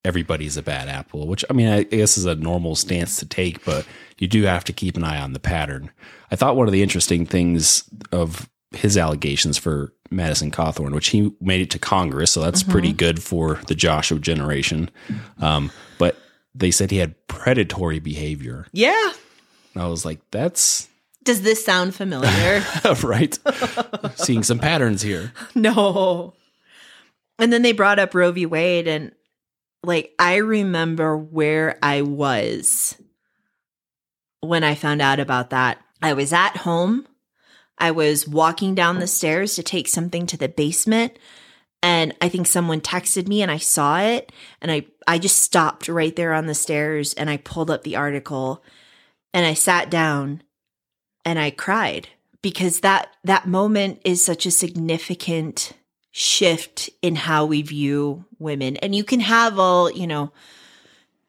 [0.05, 1.27] everybody's a bad apple.
[1.27, 3.87] Which I mean, I guess is a normal stance to take, but
[4.19, 5.91] you do have to keep an eye on the pattern.
[6.31, 11.33] I thought one of the interesting things of his allegations for Madison Cawthorn, which he
[11.41, 12.97] made it to Congress, so that's pretty mm-hmm.
[12.97, 14.91] good for the Joshua generation.
[15.39, 16.17] Um, but
[16.55, 18.67] they said he had predatory behavior.
[18.73, 19.13] Yeah.
[19.75, 20.89] And I was like, that's
[21.23, 22.65] Does this sound familiar?
[23.03, 23.39] right.
[24.17, 25.33] Seeing some patterns here.
[25.55, 26.35] no.
[27.39, 28.47] And then they brought up Roe v.
[28.47, 29.13] Wade, and
[29.83, 32.97] like I remember where I was
[34.41, 35.79] when I found out about that.
[36.03, 37.07] I was at home.
[37.79, 41.17] I was walking down the stairs to take something to the basement.
[41.83, 44.31] And I think someone texted me and I saw it.
[44.61, 47.97] And I, I just stopped right there on the stairs and I pulled up the
[47.97, 48.63] article
[49.35, 50.43] and I sat down
[51.25, 52.09] and I cried
[52.43, 55.73] because that, that moment is such a significant
[56.11, 58.77] shift in how we view women.
[58.79, 60.33] And you can have all, you know,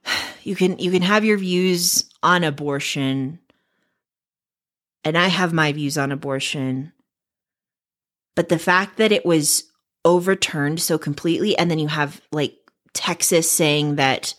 [0.44, 3.40] you can, you can have your views on abortion
[5.04, 6.94] and I have my views on abortion.
[8.36, 9.66] But the fact that it was
[10.06, 12.56] overturned so completely, and then you have like
[12.94, 14.34] Texas saying that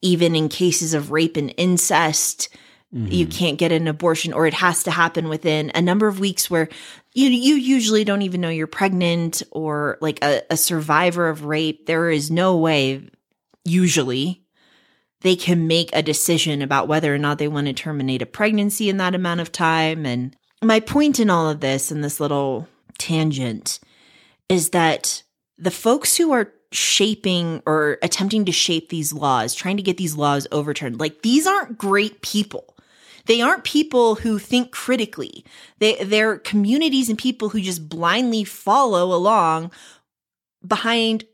[0.00, 2.48] even in cases of rape and incest,
[2.92, 3.30] you mm-hmm.
[3.30, 6.68] can't get an abortion or it has to happen within a number of weeks where
[7.14, 11.86] you you usually don't even know you're pregnant or like a, a survivor of rape.
[11.86, 13.08] There is no way
[13.64, 14.42] usually
[15.22, 18.88] they can make a decision about whether or not they want to terminate a pregnancy
[18.88, 20.04] in that amount of time.
[20.04, 23.80] And my point in all of this, in this little tangent,
[24.48, 25.22] is that
[25.56, 30.16] the folks who are shaping or attempting to shape these laws, trying to get these
[30.16, 32.71] laws overturned, like these aren't great people.
[33.26, 35.44] They aren't people who think critically.
[35.78, 39.70] They, they're communities and people who just blindly follow along
[40.66, 41.24] behind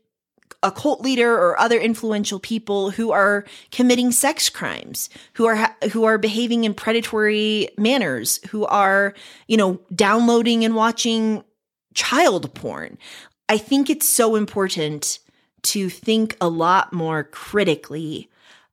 [0.61, 6.03] a cult leader or other influential people who are committing sex crimes, who are who
[6.03, 9.13] are behaving in predatory manners, who are,
[9.47, 11.43] you know, downloading and watching
[11.93, 12.97] child porn.
[13.47, 15.19] I think it's so important
[15.63, 18.28] to think a lot more critically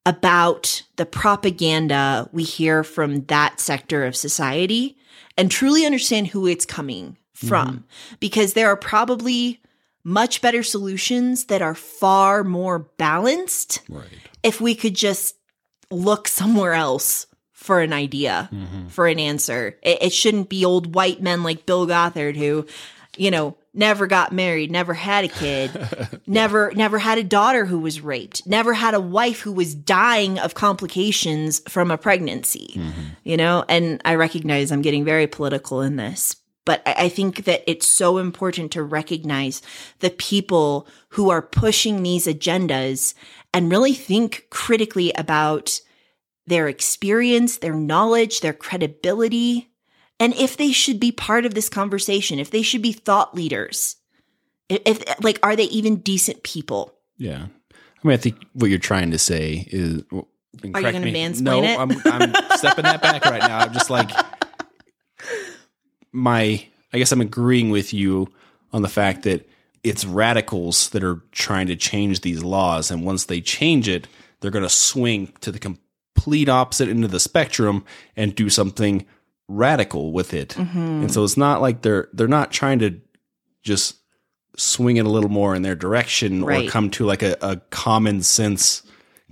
[0.07, 4.97] about the propaganda we hear from that sector of society
[5.37, 7.49] and truly understand who it's coming mm-hmm.
[7.49, 7.85] from
[8.21, 9.61] because there are probably
[10.05, 14.07] much better solutions that are far more balanced Right.
[14.45, 15.35] if we could just
[15.91, 18.87] look somewhere else for an idea, mm-hmm.
[18.87, 19.77] for an answer.
[19.83, 22.65] It, it shouldn't be old white men like Bill Gothard who,
[23.17, 25.71] you know, never got married, never had a kid,
[26.27, 30.39] never never had a daughter who was raped, never had a wife who was dying
[30.39, 32.73] of complications from a pregnancy.
[32.75, 33.03] Mm-hmm.
[33.25, 37.45] You know, and I recognize I'm getting very political in this, but I, I think
[37.45, 39.63] that it's so important to recognize
[40.01, 43.15] the people who are pushing these agendas
[43.53, 45.81] and really think critically about
[46.47, 49.71] their experience, their knowledge, their credibility,
[50.19, 53.97] and if they should be part of this conversation, if they should be thought leaders.
[54.69, 56.95] If, if like are they even decent people?
[57.19, 57.47] Yeah.
[57.73, 60.03] I mean, I think what you're trying to say is.
[60.11, 60.29] Well,
[60.75, 61.79] are you gonna mansplain no, it?
[61.79, 63.59] I'm, I'm stepping that back right now.
[63.59, 64.11] I'm just like
[66.13, 66.67] my.
[66.93, 68.33] I guess I'm agreeing with you
[68.73, 69.47] on the fact that
[69.85, 74.09] it's radicals that are trying to change these laws, and once they change it,
[74.41, 77.85] they're going to swing to the complete opposite end of the spectrum
[78.17, 79.05] and do something
[79.49, 80.51] radical with it.
[80.51, 80.79] Mm-hmm.
[80.79, 83.01] And so it's not like they're they're not trying to
[83.63, 83.97] just
[84.57, 86.67] swing it a little more in their direction Right.
[86.67, 88.83] or come to like a, a common sense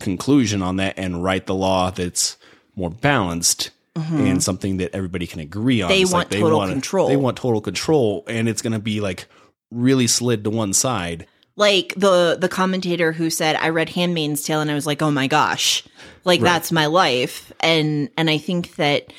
[0.00, 2.36] conclusion on that and write the law that's
[2.76, 5.88] more balanced and something that everybody can agree on.
[5.88, 5.96] Mm-hmm.
[5.96, 7.08] They It's want total wanna- control.
[7.08, 9.26] They want total control, and it's going to be like
[9.70, 11.28] really slid to one side.
[11.54, 15.12] Like the the commentator who said I read Handmaid's Tale and I was like, "Oh
[15.12, 15.84] my gosh."
[16.24, 17.52] Like that's my life.
[17.60, 19.12] And and I think that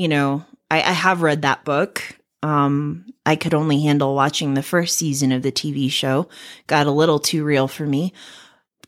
[0.00, 2.02] you know, I, I have read that book.
[2.42, 6.28] Um I could only handle watching the first season of the TV show.
[6.66, 8.14] Got a little too real for me.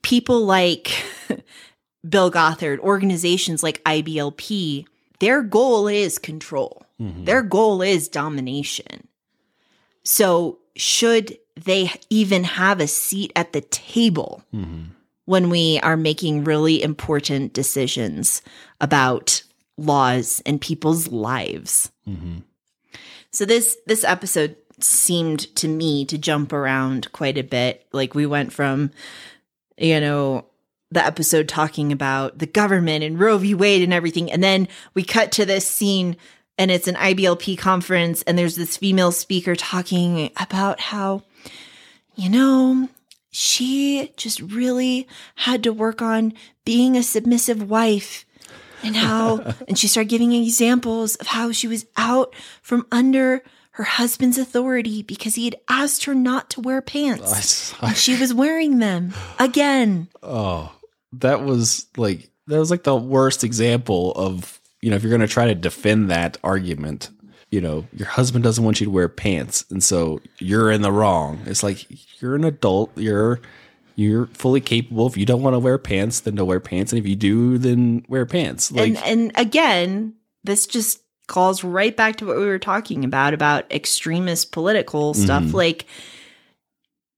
[0.01, 0.91] People like
[2.09, 4.87] Bill Gothard, organizations like IBLP,
[5.21, 6.83] their goal is control.
[7.25, 9.07] Their goal is domination.
[10.03, 14.85] So, should they even have a seat at the table hmm
[15.25, 18.43] when we are making really important decisions
[18.81, 19.43] about
[19.77, 21.91] laws and people's lives.
[22.05, 22.39] hmm
[23.31, 27.87] So this this episode seemed to me to jump around quite a bit.
[27.93, 28.91] Like we went from
[29.79, 30.47] you know
[30.91, 33.55] the episode talking about the government and Roe v.
[33.55, 36.17] Wade and everything, and then we cut to this scene
[36.59, 41.23] and it's an IBLP conference and there's this female speaker talking about how
[42.15, 42.89] you know
[43.31, 48.27] she just really had to work on being a submissive wife
[48.83, 53.43] and how and she started giving examples of how she was out from under
[53.73, 57.97] her husband's authority because he had asked her not to wear pants oh, I, and
[57.97, 60.73] she was wearing them again oh,
[61.13, 65.21] that was like that was like the worst example of you know if you're going
[65.21, 67.11] to try to defend that argument,
[67.51, 70.93] you know your husband doesn't want you to wear pants, and so you're in the
[70.93, 71.41] wrong.
[71.47, 71.87] It's like
[72.21, 72.97] you're an adult.
[72.97, 73.41] You're
[73.95, 75.07] you're fully capable.
[75.07, 77.59] If you don't want to wear pants, then don't wear pants, and if you do,
[77.59, 78.71] then wear pants.
[78.73, 83.33] Like and and again this just calls right back to what we were talking about
[83.33, 85.53] about extremist political stuff Mhm.
[85.55, 85.87] like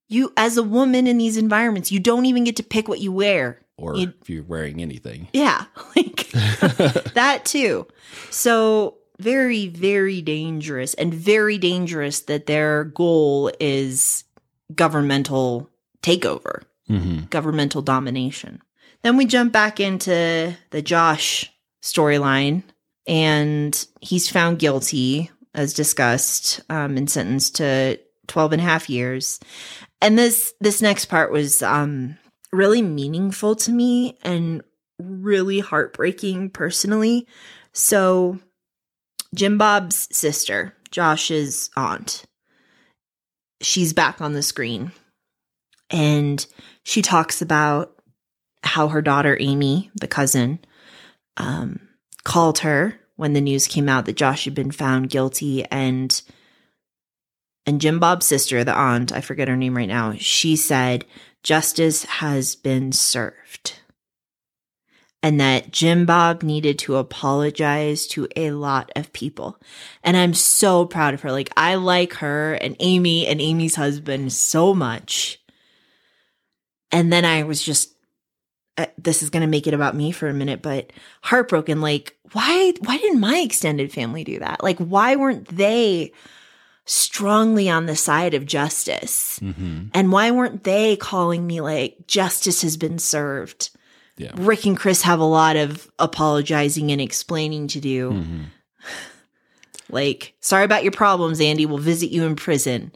[0.08, 3.10] you as a woman in these environments you don't even get to pick what you
[3.10, 5.26] wear or you- if you're wearing anything.
[5.32, 5.64] yeah
[5.96, 6.28] like
[7.14, 7.86] that too
[8.30, 14.24] so very very dangerous and very dangerous that their goal is
[14.74, 15.70] governmental
[16.04, 18.60] takeover hmm governmental domination.
[19.02, 21.50] Then we jump back into the Josh
[21.82, 22.62] storyline,
[23.06, 29.40] and he's found guilty, as discussed, um, and sentenced to 12 and a half years.
[30.00, 32.18] And this this next part was um,
[32.52, 34.62] really meaningful to me and
[34.98, 37.26] really heartbreaking personally.
[37.72, 38.38] So,
[39.34, 42.24] Jim Bob's sister, Josh's aunt,
[43.60, 44.92] she's back on the screen
[45.90, 46.44] and
[46.82, 47.92] she talks about
[48.62, 50.58] how her daughter Amy, the cousin,
[51.36, 51.80] um,
[52.24, 56.22] called her when the news came out that Josh had been found guilty, and
[57.66, 61.04] and Jim Bob's sister, the aunt, I forget her name right now, she said
[61.42, 63.78] justice has been served.
[65.22, 69.58] And that Jim Bob needed to apologize to a lot of people.
[70.02, 71.32] And I'm so proud of her.
[71.32, 75.40] Like, I like her and Amy and Amy's husband so much.
[76.94, 77.92] And then I was just,
[78.78, 81.80] uh, this is going to make it about me for a minute, but heartbroken.
[81.80, 84.62] Like, why, why didn't my extended family do that?
[84.62, 86.12] Like, why weren't they
[86.84, 89.40] strongly on the side of justice?
[89.40, 93.70] hmm And why weren't they calling me like, justice has been served?
[94.16, 94.30] Yeah.
[94.36, 98.10] Rick and Chris have a lot of apologizing and explaining to do.
[98.12, 98.42] hmm
[99.90, 101.66] Like, sorry about your problems, Andy.
[101.66, 102.90] We'll visit you in prison.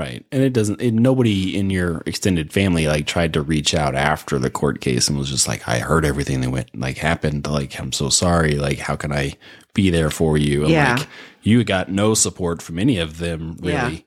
[0.00, 0.24] Right.
[0.32, 4.38] And it doesn't, it, nobody in your extended family like tried to reach out after
[4.38, 7.46] the court case and was just like, I heard everything that went, like, happened.
[7.46, 8.54] Like, I'm so sorry.
[8.56, 9.34] Like, how can I
[9.74, 10.62] be there for you?
[10.62, 10.96] And Yeah.
[10.96, 11.06] like,
[11.42, 13.84] you got no support from any of them, Yeah.
[13.84, 14.06] really.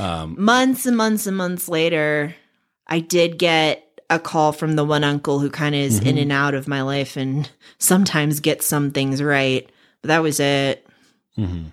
[0.00, 2.34] Um, months and months and months later,
[2.88, 6.22] I did get a call from the one uncle who kind of is in Mhm.
[6.22, 7.48] and out of my life and
[7.78, 9.68] sometimes gets some things right.
[10.02, 10.84] But that was it.
[11.38, 11.66] mhm.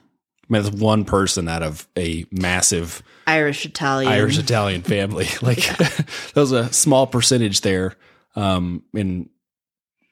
[0.48, 4.12] I mean, that's one person out of a massive Irish Italian.
[4.12, 5.28] Irish Italian family.
[5.42, 7.96] Like, that was a small percentage there.
[8.36, 9.30] Um, and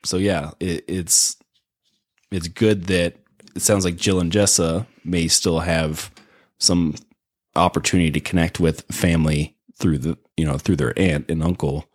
[0.03, 1.37] so, yeah, it, it's,
[2.31, 3.15] it's good that
[3.55, 6.11] it sounds like Jill and Jessa may still have
[6.57, 6.95] some
[7.55, 11.85] opportunity to connect with family through the, you know, through their aunt and uncle.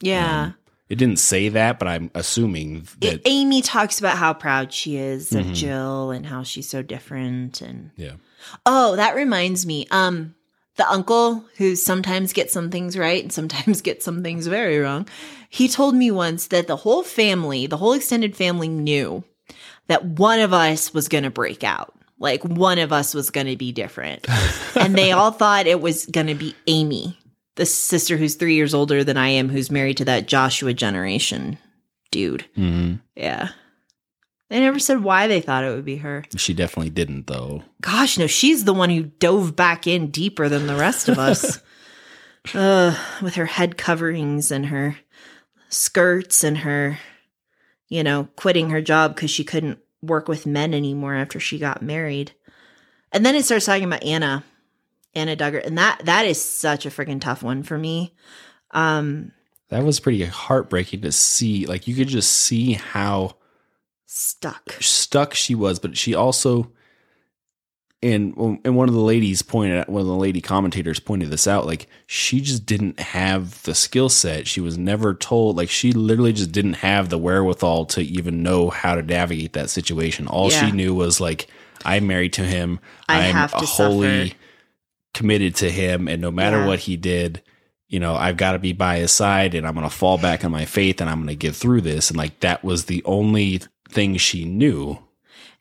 [0.00, 0.42] Yeah.
[0.42, 0.54] Um,
[0.88, 5.32] it didn't say that, but I'm assuming that, Amy talks about how proud she is
[5.32, 5.54] of Mhm.
[5.54, 8.12] Jill and how she's so different and yeah.
[8.64, 9.86] Oh, that reminds me.
[9.90, 10.34] Um,
[10.76, 15.08] the uncle who sometimes gets some things right and sometimes gets some things very wrong.
[15.48, 19.24] He told me once that the whole family, the whole extended family knew
[19.88, 21.94] that one of us was going to break out.
[22.18, 24.26] Like one of us was going to be different.
[24.76, 27.18] and they all thought it was going to be Amy,
[27.56, 31.58] the sister who's 3 years older than I am who's married to that Joshua generation
[32.10, 32.46] dude.
[32.54, 33.50] hmm Yeah.
[34.48, 36.24] They never said why they thought it would be her.
[36.36, 37.64] She definitely didn't, though.
[37.80, 41.60] Gosh, no, she's the one who dove back in deeper than the rest of us.
[42.54, 44.98] uh, with her head coverings and her
[45.68, 46.98] skirts and her,
[47.88, 51.82] you know, quitting her job because she couldn't work with men anymore after she got
[51.82, 52.32] married.
[53.10, 54.44] And then it starts talking about Anna,
[55.16, 58.14] Anna Duggar, and that that is such a freaking tough one for me.
[58.70, 59.32] Um,
[59.70, 61.66] That was pretty heartbreaking to see.
[61.66, 63.36] Like, you could just see how
[64.04, 64.74] stuck.
[64.80, 66.70] stuck she was, but she also
[68.02, 71.46] and and one of the ladies pointed out, one of the lady commentators pointed this
[71.46, 71.66] out.
[71.66, 74.46] Like she just didn't have the skill set.
[74.46, 75.56] She was never told.
[75.56, 79.70] Like she literally just didn't have the wherewithal to even know how to navigate that
[79.70, 80.26] situation.
[80.28, 80.66] All Yeah.
[80.66, 81.48] she knew was like,
[81.84, 82.80] I'm married to him.
[83.08, 84.38] I am have to wholly suffer.
[85.16, 86.66] Committed to him, and no matter Yeah.
[86.66, 87.42] what he did.
[87.88, 90.44] You know, I've got to be by his side and I'm going to fall back
[90.44, 92.10] on my faith and I'm going to get through this.
[92.10, 94.98] And like, that was the only thing she knew.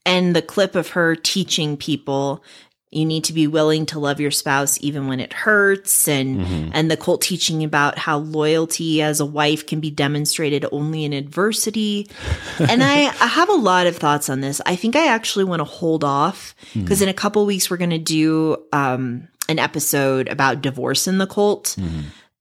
[0.08, 2.44] and the clip of her teaching people
[2.92, 6.70] you need to be willing to love your spouse even when it hurts and Mm-hmm.
[6.74, 11.12] and the cult teaching about how loyalty as a wife can be demonstrated only in
[11.14, 12.08] adversity
[12.60, 15.60] and I, I have a lot of thoughts on this i think i actually want
[15.60, 20.28] to hold off because in a couple weeks we're going to do um, an episode
[20.28, 21.76] about divorce in the cult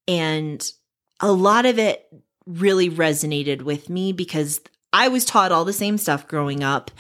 [0.09, 0.71] and
[1.21, 2.07] a lot of it
[2.47, 4.61] really resonated with me because
[4.93, 6.91] I was taught all the same stuff growing up.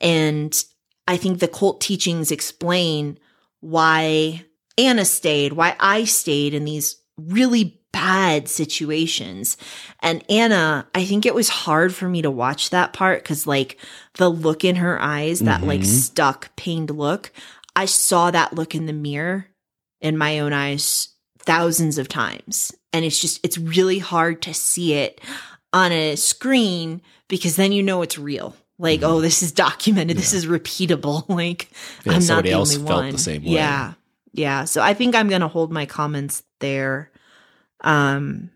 [0.00, 0.64] And
[1.06, 3.18] I think the cult teachings explain
[3.60, 4.44] why
[4.78, 9.56] Anna stayed, why I stayed in these really bad situations.
[10.00, 13.78] And Anna, I think it was hard for me to watch that part because, like,
[14.16, 15.88] the look in her eyes, that like mm-hmm.
[15.88, 17.32] stuck, pained look,
[17.76, 19.46] I saw that look in the mirror
[20.00, 21.08] in my own eyes
[21.38, 22.74] thousands of times.
[22.92, 25.20] And it's just, it's really hard to see it
[25.72, 28.56] on a screen because then you know it's real.
[28.78, 30.16] Like, oh, this is documented.
[30.16, 31.28] This is repeatable.
[31.34, 31.70] Like,
[32.04, 33.12] Yeah, I'm not the else only felt one.
[33.12, 33.50] the same way.
[33.50, 33.92] Yeah.
[34.32, 34.64] Yeah.
[34.64, 37.10] So I think I'm going to hold my comments there.
[37.82, 38.50] Um,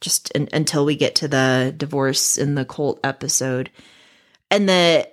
[0.00, 3.70] just un- until we get to the divorce in the cult episode.
[4.50, 5.08] And the,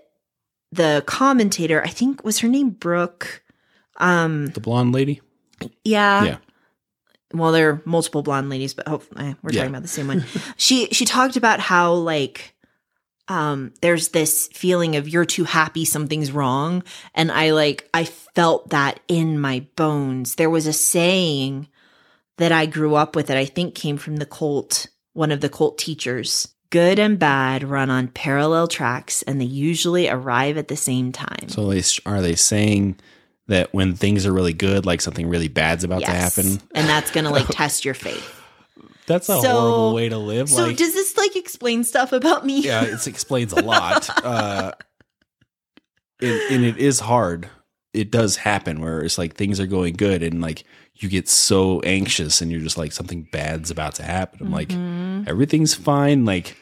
[0.71, 3.43] the commentator, I think was her name Brooke.
[3.97, 5.21] Um, The blonde lady?
[5.83, 6.23] yeah.
[6.23, 6.37] Yeah.
[7.33, 9.61] Well, there are multiple blonde ladies, but hopefully we're Yeah.
[9.61, 10.25] talking about the same one.
[10.57, 12.53] she she talked about how like
[13.27, 16.83] um there's this feeling of you're too happy something's wrong
[17.15, 20.35] and I like I felt that in my bones.
[20.35, 21.67] There was a saying
[22.37, 25.49] that I grew up with that I think came from the cult, one of the
[25.49, 26.49] cult teachers.
[26.75, 31.47] Good and bad run on parallel tracks and they usually arrive at the same time.
[31.47, 32.97] So they, are they saying
[33.47, 36.59] that when things are really good, like something really bad's about to happen?
[36.73, 38.41] And that's going to like test your faith.
[39.07, 40.49] That's a So- horrible way to live.
[40.49, 42.59] So like, does this like explain stuff about me?
[42.61, 44.09] yeah, it explains a lot.
[44.25, 44.73] uh,
[46.21, 47.49] and, and it is hard.
[47.93, 50.65] It does happen where it's like things are going good and like
[50.95, 54.39] you get so anxious and you're just like something bad's about to happen.
[54.41, 55.19] I'm Mm-hmm.
[55.19, 56.25] like everything's fine.
[56.25, 56.57] Like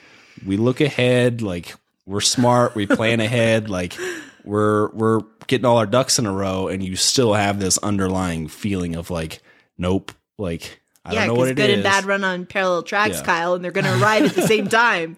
[0.46, 1.42] we look ahead.
[1.42, 1.74] Like
[2.06, 2.76] we're smart.
[2.76, 3.70] We plan ahead.
[3.70, 3.96] Like
[4.44, 8.48] we're we're getting all our ducks in a row, and you still have this underlying
[8.48, 9.42] feeling of like,
[9.78, 10.12] nope.
[10.38, 11.76] Like I yeah, don't know what it good is.
[11.76, 13.24] and bad run on parallel tracks, Yeah.
[13.26, 15.18] Kyle, and they're going to arrive at the same time.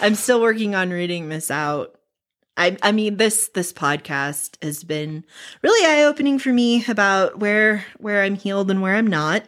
[0.00, 1.92] I'm still working on reading this out.
[2.58, 5.24] I, I mean this this podcast has been
[5.62, 9.44] really eye opening for me about where where I'm healed and where I'm not.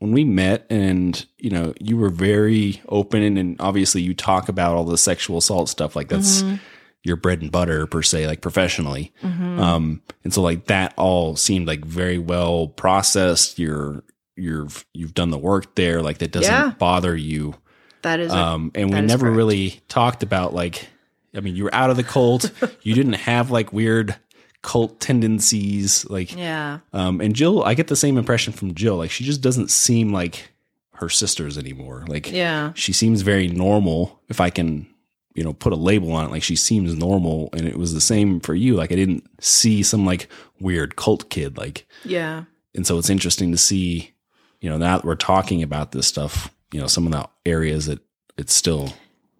[0.00, 4.74] When we met and you know you were very open and, obviously you talk about
[4.74, 6.56] all the sexual assault stuff like that's Mm-hmm.
[7.04, 11.66] your bread and butter per se like professionally um and so like that all seemed
[11.66, 14.02] like very well processed you're
[14.36, 16.72] you've you've done the work there like that doesn't Yeah.
[16.78, 17.54] bother you
[18.02, 19.36] That is um and we never correct.
[19.36, 20.88] really talked about like
[21.36, 22.50] i mean you were out of the cult
[22.82, 24.16] you didn't have like weird
[24.62, 26.80] cult tendencies like yeah.
[26.92, 28.96] um, and Jill, I get the same impression from Jill.
[28.96, 30.50] Like she just doesn't seem like
[30.94, 32.04] her sisters anymore.
[32.08, 32.72] Like Yeah.
[32.74, 34.20] she seems very normal.
[34.28, 34.86] If I can,
[35.34, 37.48] you know, put a label on it, like she seems normal.
[37.54, 38.74] And it was the same for you.
[38.74, 40.28] Like I didn't see some like
[40.60, 41.56] weird cult kid.
[41.56, 42.44] Like, Yeah.
[42.74, 44.12] and so it's interesting to see,
[44.60, 47.86] you know, now that we're talking about this stuff, you know, some of the areas
[47.86, 48.00] that
[48.36, 48.92] it's still.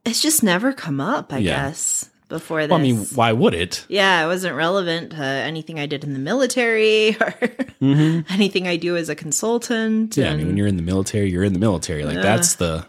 [0.06, 1.66] It's just never come up, I Yeah.
[1.68, 2.70] guess, before this.
[2.70, 3.84] Well, I mean, why would it?
[3.88, 7.34] yeah, it wasn't relevant to anything I did in the military or
[8.30, 10.12] anything I do as a consultant.
[10.12, 10.20] Mm-hmm.
[10.20, 12.04] Yeah, I mean, when you're in the military, you're in the military.
[12.04, 12.86] Like that's the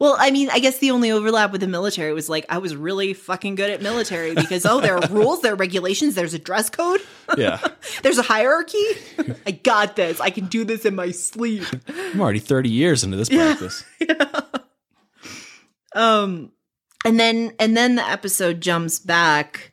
[0.00, 2.74] Well, I mean, I guess the only overlap with the military was like I was
[2.74, 6.38] really fucking good at military because oh, there are rules, there are regulations, there's a
[6.38, 7.00] dress code,
[7.36, 7.60] yeah.
[8.02, 8.82] there's a hierarchy.
[9.46, 10.20] I got this.
[10.20, 11.64] I can do this in my sleep.
[11.86, 13.84] I'm already 30 years into this practice.
[15.94, 16.52] Um
[17.04, 19.72] and then and then the episode jumps back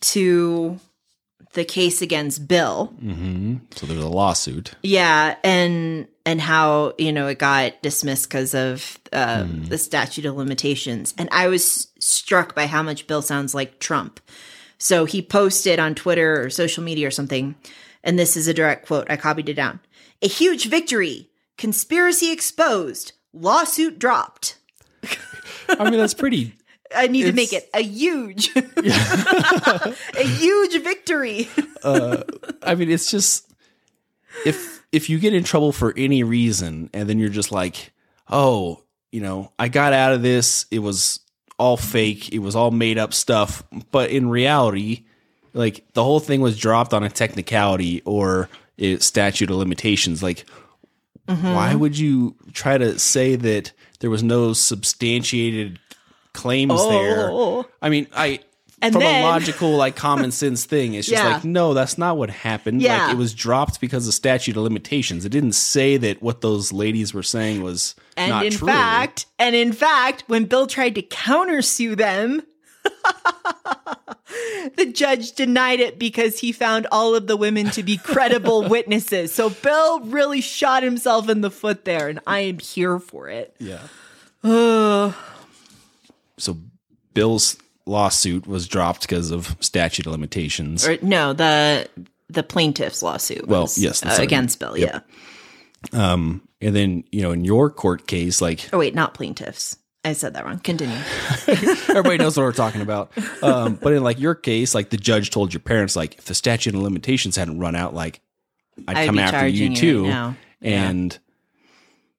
[0.00, 0.78] to
[1.54, 2.86] the case against Bill.
[2.98, 4.72] hmm So there's a lawsuit.
[4.82, 9.64] Yeah, and and how you know it got dismissed because of uh, Hmm.
[9.64, 14.20] the statute of limitations, and I was struck by how much Bill sounds like Trump.
[14.78, 17.54] So he posted on Twitter or social media or something,
[18.02, 19.06] and this is a direct quote.
[19.10, 19.78] I copied it down.
[20.22, 24.56] A huge victory, conspiracy exposed, lawsuit dropped.
[25.68, 26.54] I mean, that's pretty.
[26.94, 31.48] I need to make it a huge, a huge victory.
[31.82, 32.22] uh,
[32.62, 33.50] I mean, it's just
[34.44, 37.92] if if you get in trouble for any reason, and then you're just like,
[38.28, 40.66] oh, you know, I got out of this.
[40.70, 41.20] It was
[41.58, 42.32] all fake.
[42.32, 43.62] It was all made up stuff.
[43.90, 45.04] But in reality,
[45.54, 50.22] like the whole thing was dropped on a technicality or a statute of limitations.
[50.22, 50.44] Like,
[51.28, 51.54] Mm-hmm.
[51.54, 53.70] why would you try to say that
[54.00, 55.78] there was no substantiated
[56.32, 56.90] claims oh.
[56.90, 57.28] there?
[57.30, 57.66] Oh.
[57.80, 58.40] I mean, I
[58.80, 61.34] And from then- a logical, like common sense thing, it's just Yeah.
[61.34, 62.82] like, no, that's not what happened.
[62.82, 63.04] Yeah.
[63.06, 65.24] Like it was dropped because of statute of limitations.
[65.24, 68.68] It didn't say that what those ladies were saying was And not in true.
[68.68, 72.42] fact, and in fact, when Bill tried to countersue them,
[74.76, 79.32] the judge denied it because he found all of the women to be credible witnesses.
[79.32, 83.54] So Bill really shot himself in the foot there, and I am here for it.
[83.58, 83.78] yeah.
[84.44, 85.14] Oh.
[86.38, 86.58] So
[87.14, 87.56] Bill's
[87.86, 90.86] lawsuit was dropped because of statute of limitations.
[90.86, 91.88] or no, the
[92.28, 93.46] the plaintiff's lawsuit.
[93.46, 94.76] Well, was, yes, uh, against Bill.
[94.76, 95.06] Yep.
[95.92, 96.12] Yeah.
[96.12, 99.76] Um, and then you know, in your court case, like Oh wait, not plaintiffs.
[100.04, 100.58] I said that wrong.
[100.58, 100.96] Continue.
[101.46, 103.12] everybody knows what we're talking about.
[103.40, 106.34] Um, but in like your case, like the judge told your parents, like if the
[106.34, 108.20] statute of limitations hadn't run out, like
[108.88, 110.02] I'd, I'd come after you too.
[110.02, 110.36] right now.
[110.60, 110.82] Yeah.
[110.88, 111.18] And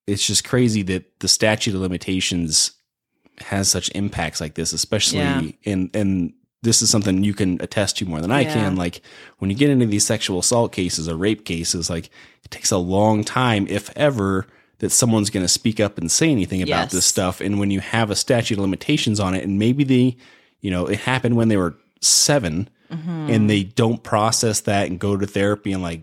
[0.07, 2.72] it's just crazy that the statute of limitations
[3.41, 5.41] has such impacts like this, especially Yeah.
[5.65, 8.53] and and this is something you can attest to more than I Yeah.
[8.53, 8.75] can.
[8.77, 9.01] Like
[9.39, 12.05] when you get into these sexual assault cases or rape cases, like
[12.45, 14.47] it takes a long time, if ever,
[14.79, 16.91] that someone's going to speak up and say anything about Yes.
[16.93, 17.41] this stuff.
[17.41, 20.15] And when you have a statute of limitations on it, and maybe they,
[20.61, 23.29] you know, it happened when they were 7 Mm-hmm.
[23.31, 26.01] and they don't process that and go to therapy and like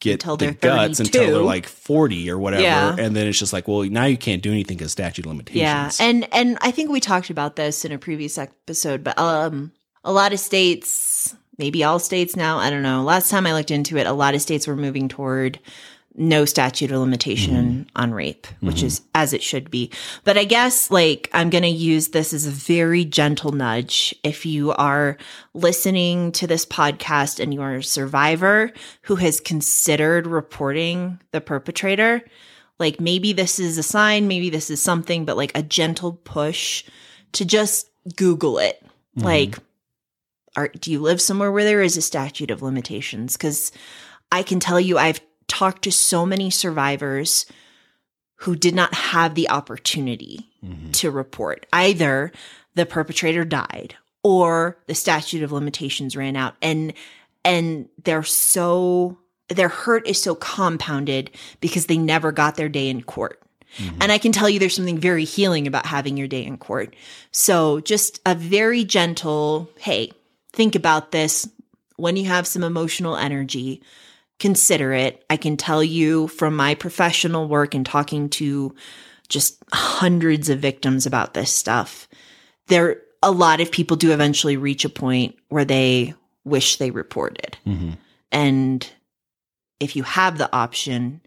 [0.00, 2.62] get Until the they're guts until they're like 40 or whatever.
[2.62, 2.94] Yeah.
[2.98, 5.60] And then it's just like, well, now you can't do anything because statute limitations.
[5.60, 9.72] Yeah, and and I think we talked about this in a previous episode, but um,
[10.04, 13.02] a lot of states, maybe all states now, I don't know.
[13.02, 15.58] Last time I looked into it, a lot of states were moving toward
[16.18, 17.82] no statute of limitation mm-hmm.
[17.96, 19.08] on rape, which is mm-hmm.
[19.14, 19.90] as it should be.
[20.24, 24.14] But I guess like I'm going to use this as a very gentle nudge.
[24.24, 25.16] If you are
[25.54, 32.22] listening to this podcast and you are a survivor who has considered reporting the perpetrator,
[32.78, 36.84] like maybe this is a sign, maybe this is something, but like a gentle push
[37.32, 38.82] to just Google it.
[39.16, 39.24] Mm-hmm.
[39.24, 39.58] Like,
[40.56, 43.36] are, do you live somewhere where there is a statute of limitations?
[43.36, 43.70] Because
[44.32, 47.46] I can tell you, I've talked to so many survivors
[48.36, 50.92] who did not have the opportunity mm-hmm.
[50.92, 51.66] to report.
[51.72, 52.30] Either
[52.74, 56.92] the perpetrator died or the statute of limitations ran out and
[57.44, 59.18] and they're so
[59.48, 61.30] their hurt is so compounded
[61.60, 63.42] because they never got their day in court.
[63.78, 64.02] Mm-hmm.
[64.02, 66.94] And I can tell you there's something very healing about having your day in court.
[67.32, 70.12] So just a very gentle, hey,
[70.52, 71.48] think about this
[71.96, 73.82] when you have some emotional energy
[74.38, 75.24] consider it.
[75.28, 78.74] I can tell you from my professional work and talking to
[79.28, 82.08] just hundreds of victims about this stuff,
[82.68, 86.14] there a lot of people do eventually reach a point where they
[86.44, 87.58] wish they reported.
[87.66, 87.98] Mhm.
[88.30, 88.88] And
[89.80, 91.20] if you have the option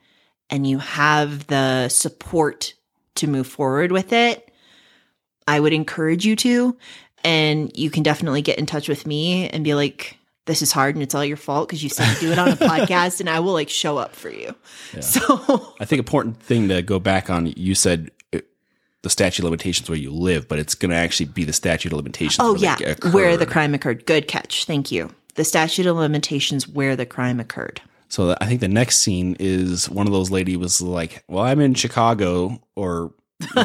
[0.50, 2.74] and you have the support
[3.16, 4.52] to move forward with it,
[5.48, 6.78] I would encourage you to.
[7.24, 10.96] And you can definitely get in touch with me and be like, this is hard
[10.96, 13.30] and it's all your fault because you said to do it on a podcast and
[13.30, 14.56] I will like show up for you.
[15.02, 18.40] So I think important thing to go back on, you said uh,
[19.02, 21.92] the statute of limitations where you live, but it's going to actually be the statute
[21.92, 22.40] of limitations.
[22.40, 24.06] Oh where yeah, where the crime occurred.
[24.06, 24.66] Good catch.
[24.66, 25.14] Thank you.
[25.36, 27.82] The statute of limitations where the crime occurred.
[28.10, 31.62] So I think the next scene is one of those lady was like, "Well, I'm
[31.62, 33.14] in Chicago or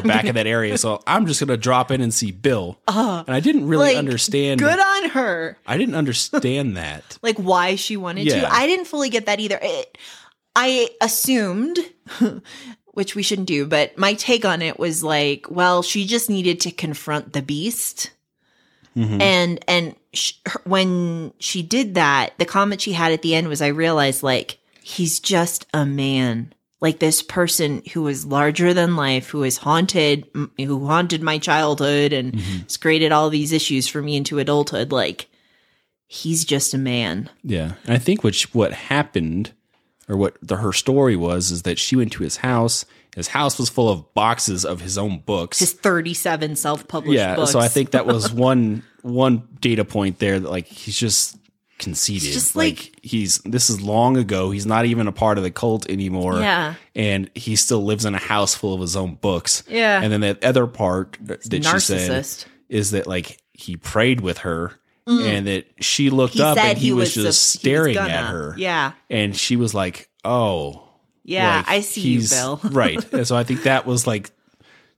[0.05, 3.29] back of that area, so I'm just going to drop in and see Bill." and
[3.31, 4.61] I didn't really Like, understand.
[4.61, 5.59] Good on her.
[5.67, 7.19] I didn't understand that.
[7.23, 8.43] Like why she wanted Yeah.
[8.43, 8.53] to.
[8.55, 9.59] I didn't fully get that either.
[9.61, 9.99] It,
[10.55, 11.79] I assumed,
[12.87, 16.61] which we shouldn't do, but my take on it was like, well, she just needed
[16.61, 18.11] to confront the beast.
[18.97, 19.21] Mhm.
[19.21, 23.49] And and sh- her, when she did that, the comment she had at the end
[23.49, 28.97] was, "I realized like he's just a man, like this person who was larger than
[28.97, 32.63] life, who is haunted, who haunted my childhood, and Mm-hmm.
[32.65, 34.93] has created all these issues for me into adulthood.
[34.93, 35.27] Like
[36.07, 39.53] he's just a man." Yeah, and I think which what happened,
[40.09, 42.85] or what the, her story was, is that she went to his house.
[43.15, 45.59] His house was full of boxes of his own books.
[45.61, 47.53] His thirty-seven self-published yeah, books.
[47.53, 51.39] so I think that was one one data point there that like he's just
[51.79, 52.33] conceited.
[52.33, 54.51] just like, he's this is long ago.
[54.51, 56.39] He's not even a part of the cult anymore.
[56.39, 56.75] Yeah.
[56.95, 59.63] and he still lives in a house full of his own books.
[59.69, 60.01] Yeah.
[60.03, 62.27] and then that other part that she said
[62.69, 64.73] is that like he prayed with her
[65.07, 66.39] and that she looked Mm.
[66.39, 68.55] He up and he, he was, was just sup- he was staring at her.
[68.59, 68.93] Yeah.
[69.09, 70.83] And she was like, "Oh,
[71.23, 72.61] Yeah, like, I see you, Bill.
[72.73, 73.13] right.
[73.13, 74.31] And so I think that was like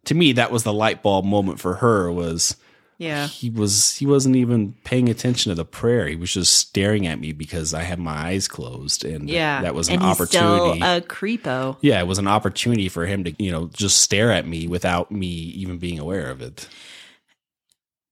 [0.05, 2.57] to me that was the light bulb moment for her was
[2.99, 3.29] Yeah.
[3.29, 6.09] he was he wasn't even paying attention to the prayer.
[6.09, 9.63] He was just staring at me because I had my eyes closed and Yeah.
[9.63, 10.81] that was an and opportunity.
[10.81, 11.77] Still a creepo.
[11.81, 15.13] yeah, it was an opportunity for him to, you know, just stare at me without
[15.13, 16.69] me even being aware of it.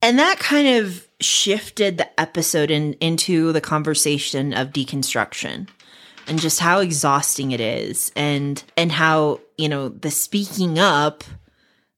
[0.03, 5.69] And that kind of shifted the episode in, into the conversation of deconstruction
[6.29, 11.25] and just how exhausting it is and and how, you know, the speaking up,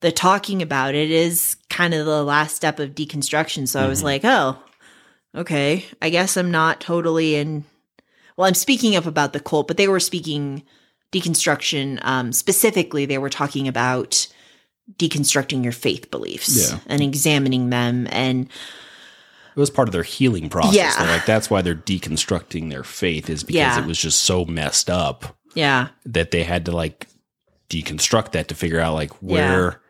[0.01, 3.67] the talking about it is kind of the last step of deconstruction.
[3.67, 4.57] So I was like, "Oh,
[5.35, 5.85] okay.
[6.01, 7.65] I guess I'm not totally in
[8.37, 10.63] well, I'm speaking up about the cult, but they were speaking
[11.13, 14.29] deconstruction um specifically they were talking about
[14.99, 16.79] deconstructing your faith beliefs Yeah.
[16.87, 18.47] and examining them and
[19.57, 20.75] It was part of their healing process.
[20.75, 20.95] Yeah.
[20.99, 23.81] They're like that's why they're deconstructing their faith is because Yeah.
[23.83, 27.07] it was just so messed up yeah that they had to like
[27.71, 29.81] deconstruct that to figure out like where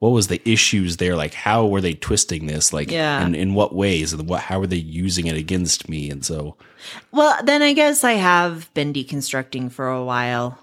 [0.00, 1.16] what was the issues there?
[1.16, 2.72] Like how were they twisting this?
[2.72, 3.24] Like Yeah.
[3.24, 4.12] in, in what ways?
[4.12, 6.10] And what how were they using it against me?
[6.10, 6.56] And so
[7.12, 10.58] well then i guess i have been deconstructing for a while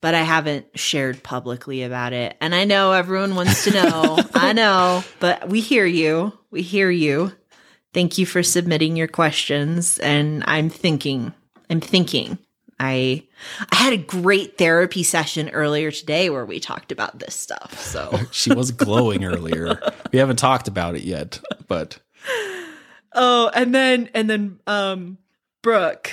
[0.00, 2.36] but i haven't shared publicly about it.
[2.40, 4.18] And i know everyone wants to know.
[4.34, 6.32] I know but we hear you.
[6.50, 7.32] We hear you.
[7.92, 9.98] Thank you for submitting your questions.
[9.98, 11.34] And i'm thinking
[11.68, 12.38] i'm thinking
[12.80, 13.22] i
[13.70, 18.18] i had a great therapy session earlier today where we talked about this stuff so
[18.32, 19.80] she was glowing earlier
[20.12, 21.98] we haven't talked about it yet but
[23.12, 25.18] Oh, and then and then um
[25.62, 26.12] Brooke.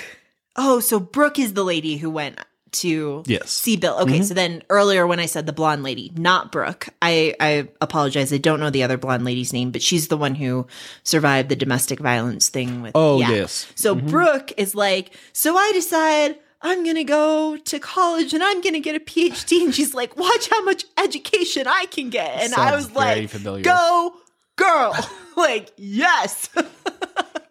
[0.56, 2.38] Oh, so Brooke is the lady who went
[2.72, 3.50] to Yes.
[3.50, 3.98] see Bill.
[4.00, 8.32] Okay, so then earlier when I said the blonde lady, not Brooke, I I apologize.
[8.32, 10.66] I don't know the other blonde lady's name, but she's the one who
[11.04, 13.30] survived the domestic violence thing with Oh, yeah.
[13.30, 13.70] yes.
[13.76, 18.80] So Brooke is like, so I decide I'm gonna go to college and I'm gonna
[18.80, 22.74] get a PhD, and she's like, watch how much education I can get, and I
[22.74, 23.62] was like, familiar.
[23.64, 24.12] go
[24.56, 24.94] girl,
[25.36, 26.48] like yes.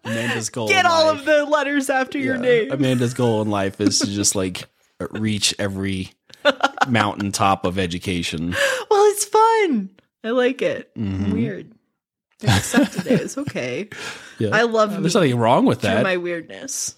[0.04, 2.72] amanda's goal Get all life- of the letters after your name.
[2.72, 4.66] amanda's goal in life is to just like
[5.12, 6.12] reach every
[6.88, 8.56] mountaintop of education
[8.90, 9.90] well, it's fun.
[10.24, 10.94] I like it.
[10.96, 11.32] Mhm.
[11.34, 11.72] Weird.
[12.48, 13.22] I accepted it.
[13.22, 13.90] It's okay.
[14.40, 16.96] yeah I love there's nothing wrong with that my weirdness.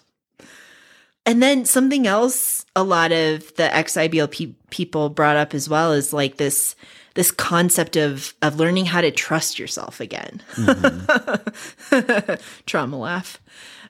[1.30, 5.94] And then something else a lot of the ex-IBL pe- people brought up as well
[5.94, 6.76] is like this
[7.14, 10.42] this concept of of learning how to trust yourself again.
[12.66, 13.40] Trauma laugh.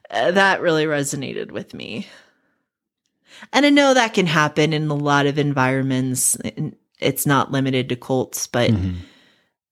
[0.09, 2.07] Uh, that really resonated with me.
[3.53, 6.35] And I know that can happen in a lot of environments.
[6.99, 8.95] It's not limited to cults, but Mhm.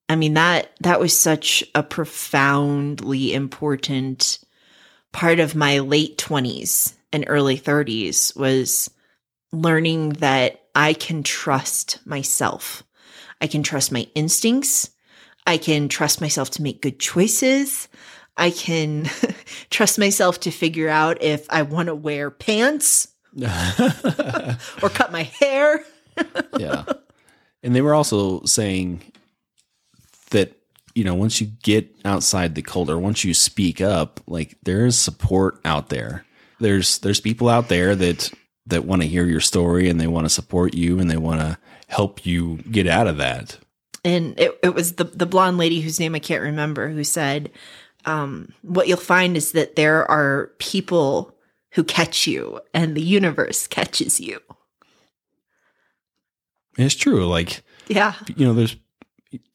[0.08, 4.40] I mean that that was such a profoundly important
[5.12, 8.90] part of my late 20s and early 30s was
[9.52, 12.84] learning that I can trust myself.
[13.42, 14.92] I can trust my instincts.
[15.46, 17.88] I can trust myself to make good choices.
[18.36, 19.10] I can
[19.70, 23.08] trust myself to figure out if I want to wear pants
[23.42, 25.84] or cut my hair.
[26.58, 26.84] yeah.
[27.64, 29.02] And they were also saying
[30.32, 30.54] that,
[30.96, 34.86] you know, once you get outside the cult or once you speak up, like there
[34.86, 36.26] is support out there.
[36.60, 38.32] There's there's people out there that
[38.66, 41.40] that want to hear your story and they want to support you and they want
[41.42, 43.58] to help you get out of that.
[44.04, 47.52] and it, it was the the blonde lady whose name I can't remember who said,
[48.06, 51.34] um, "What you'll find is that there are people
[51.72, 54.40] who catch you, and the universe catches you."
[56.78, 57.26] It's true.
[57.28, 58.76] Like, Yeah, you know, there's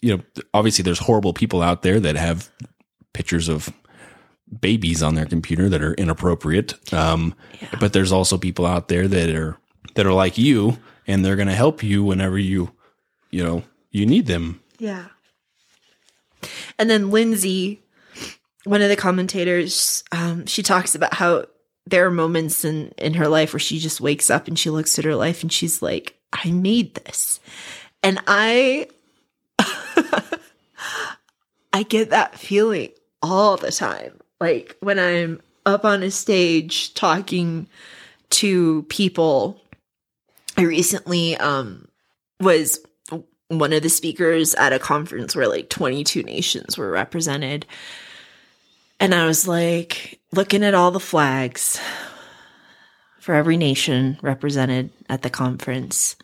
[0.00, 0.22] you know,
[0.53, 2.50] obviously there's horrible people out there that have
[3.14, 3.72] pictures of
[4.61, 6.92] babies on their computer that are inappropriate.
[6.92, 7.34] Um,
[7.80, 9.57] but there's also people out there that are
[9.94, 12.72] that are like you and they're going to help you whenever you
[13.30, 14.61] you know, you need them.
[14.78, 15.07] yeah.
[16.78, 17.80] And then Lindsay,
[18.64, 21.46] one of the commentators, um, she talks about how
[21.86, 24.98] there are moments in in her life where she just wakes up and she looks
[24.98, 27.40] at her life and she's like, "I made this,"
[28.03, 28.88] and I.
[31.72, 32.90] I get that feeling
[33.22, 34.20] all the time.
[34.43, 37.68] Like when I'm up on a stage talking
[38.30, 39.61] to people.
[40.57, 41.86] I recently um
[42.40, 42.80] was
[43.49, 47.66] one of the speakers at a conference where like 22 nations were represented.
[48.99, 51.78] And I was like looking at all the flags
[53.20, 56.16] for every nation represented at the conference.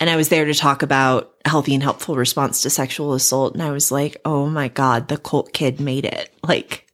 [0.00, 3.54] And I was there to talk about healthy and helpful response to sexual assault.
[3.54, 6.32] And I was like, oh my God, the cult kid made it.
[6.42, 6.86] Like,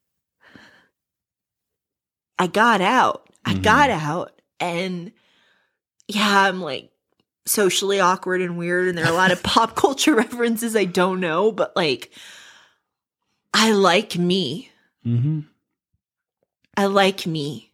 [2.39, 3.29] I got out.
[3.45, 3.63] I Mhm.
[3.63, 4.41] got out.
[4.59, 5.13] And
[6.09, 6.91] yeah, I'm like
[7.47, 8.89] socially awkward and weird.
[8.89, 12.11] And there are a lot of pop culture references I don't know, but like,
[13.53, 14.71] I like me.
[15.07, 15.41] Mm-hmm.
[16.77, 17.73] I like me.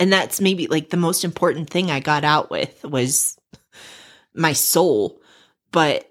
[0.00, 3.36] And that's maybe like the most important thing I got out with was
[4.34, 5.20] my soul.
[5.72, 6.10] But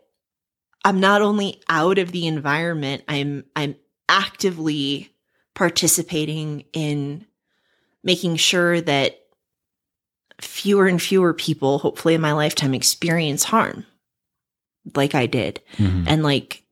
[0.85, 3.75] I'm not only out of the environment, I'm I'm
[4.09, 5.13] actively
[5.53, 7.25] participating in
[8.03, 9.19] making sure that
[10.41, 13.85] fewer and fewer people, hopefully in my lifetime, experience harm
[14.95, 16.03] like I did Mm-hmm.
[16.07, 16.63] and like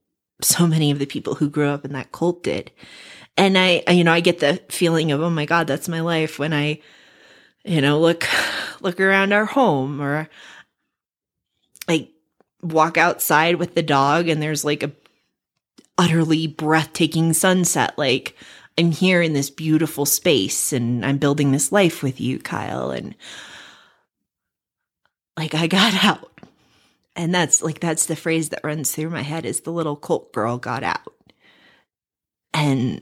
[0.42, 2.72] so many of the people who grew up in that cult did.
[3.38, 6.02] And I, I- you know, I get the feeling of, oh my God, that's my
[6.02, 6.82] life when I,
[7.64, 8.26] you know, look,
[8.82, 10.28] look around our home or
[11.92, 12.10] like
[12.62, 14.92] walk outside with the dog and there's like a
[15.98, 17.98] utterly breathtaking sunset.
[17.98, 18.36] Like
[18.78, 22.92] I'm here in this beautiful space and I'm building this life with you, Kyle.
[22.92, 23.16] And
[25.38, 26.28] like I got out.
[27.16, 30.32] And that's like that's the phrase that runs through my head is the little cult
[30.32, 31.14] girl got out.
[32.54, 33.02] And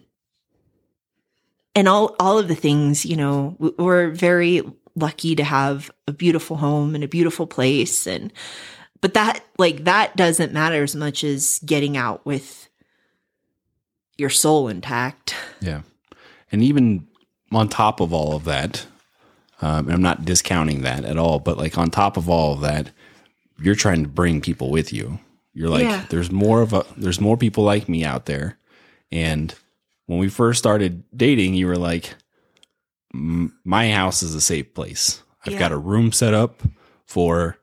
[1.76, 4.64] and all all of the things, you know, we're very
[4.96, 8.34] lucky to have a beautiful home and a beautiful place and
[9.02, 12.68] but that like that doesn't matter as much as getting out with
[14.18, 15.36] your soul intact.
[15.62, 15.82] Yeah.
[16.52, 17.08] And even
[17.52, 18.86] on top of all of that,
[19.62, 22.62] um, and I'm not discounting that at all, but like on top of all of
[22.62, 22.92] that,
[23.62, 25.20] you're trying to bring people with you.
[25.54, 26.06] You're like, Yeah.
[26.10, 28.58] there's more of a, there's more people like me out there.
[29.12, 29.54] And
[30.06, 32.16] when we first started dating, you were like,
[33.12, 35.24] my house is a safe place.
[35.46, 35.60] I've Yeah.
[35.60, 36.62] got a room set up
[37.06, 37.58] for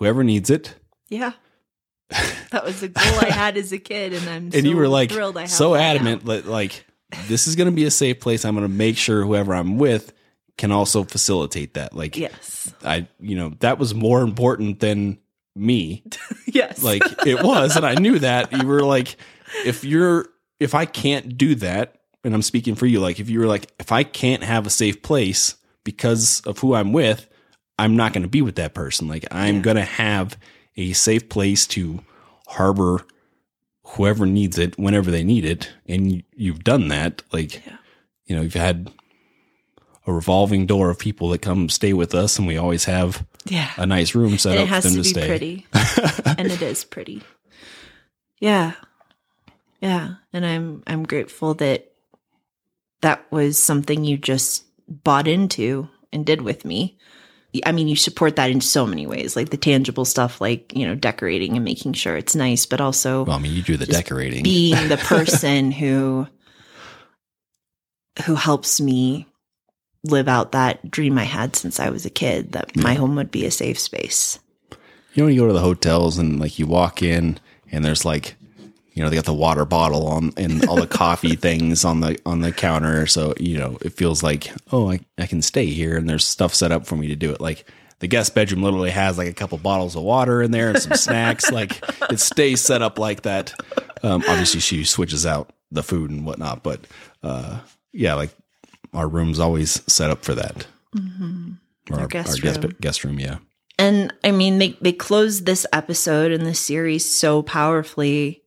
[0.00, 0.74] whoever needs it.
[1.08, 1.32] Yeah.
[2.50, 5.12] That was a goal I had as a kid and I'm and you were like
[5.12, 6.84] thrilled I have so adamant that like
[7.28, 9.78] this is going to be a safe place i'm going to make sure whoever i'm
[9.78, 10.12] with
[10.58, 12.74] can also facilitate that like Yes.
[12.84, 15.18] i you know that was more important than
[15.54, 16.02] me
[16.46, 16.82] Yes.
[16.82, 19.16] like it was and i knew that you were like
[19.64, 20.26] if you're
[20.58, 23.70] if i can't do that and i'm speaking for you like if you were like
[23.78, 27.28] if i can't have a safe place because of who i'm with
[27.80, 29.08] i'm not going to be with that person.
[29.08, 29.62] Like i'm Yeah.
[29.62, 30.38] going to have
[30.76, 32.00] a safe place to
[32.46, 33.04] harbor
[33.84, 35.70] whoever needs it whenever they need it.
[35.88, 37.22] And you, you've done that.
[37.32, 37.76] Like Yeah.
[38.26, 38.90] you know you've had
[40.06, 43.70] a revolving door of people that come stay with us and we always have yeah.
[43.76, 45.26] a nice room set and up for them to to, be stay.
[45.28, 45.66] pretty.
[46.38, 47.22] And it is pretty.
[48.38, 48.72] Yeah.
[49.80, 50.14] Yeah.
[50.32, 51.92] And i'm i'm grateful that
[53.02, 56.98] that was something you just bought into and did with me
[57.64, 60.86] i mean you support that in so many ways like the tangible stuff like you
[60.86, 63.86] know decorating and making sure it's nice but also well i mean you do the
[63.86, 64.42] decorating.
[64.42, 66.26] being the person who
[68.26, 69.26] who helps me
[70.04, 73.30] live out that dream i had since i was a kid that my home would
[73.30, 74.38] be a safe space.
[75.14, 77.38] You know, when you go to the hotels and like you walk in
[77.72, 78.36] and there's like,
[79.00, 82.20] you know, they got the water bottle on and all the coffee things on the
[82.26, 83.06] on the counter.
[83.06, 86.52] So you know, it feels like, oh, I, I can stay here and there's stuff
[86.54, 87.40] set up for me to do it.
[87.40, 87.64] Like
[88.00, 90.98] the guest bedroom literally has like a couple bottles of water in there and some
[90.98, 91.50] snacks.
[91.50, 93.54] Like it stays set up like that.
[94.02, 96.86] Um, obviously, she switches out the food and whatnot, but
[97.22, 97.60] uh,
[97.92, 98.34] yeah, like
[98.92, 100.66] our room's always set up for that.
[101.90, 102.76] Or Our guest guest, room.
[102.82, 103.38] guest room, yeah.
[103.78, 108.42] And I mean, they they closed this episode and this series so powerfully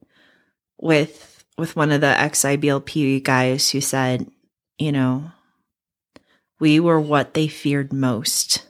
[0.83, 4.29] with with one of the ex IBLP guys who said,
[4.77, 5.31] you know,
[6.59, 8.65] we were what they feared most.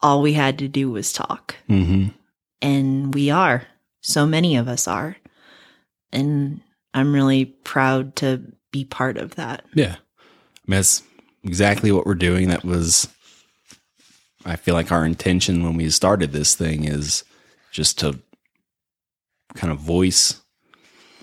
[0.00, 2.08] All we had to do was talk, Mm-hmm.
[2.62, 3.66] and we are.
[4.00, 5.16] So many of us are,
[6.12, 6.60] and
[6.94, 9.64] I'm really proud to be part of that.
[9.74, 9.96] Yeah.
[9.96, 11.02] I mean, that's
[11.42, 12.48] exactly what we're doing.
[12.48, 13.08] That was,
[14.44, 17.24] I feel like our intention when we started this thing is
[17.72, 18.20] just to
[19.54, 20.40] kind of voice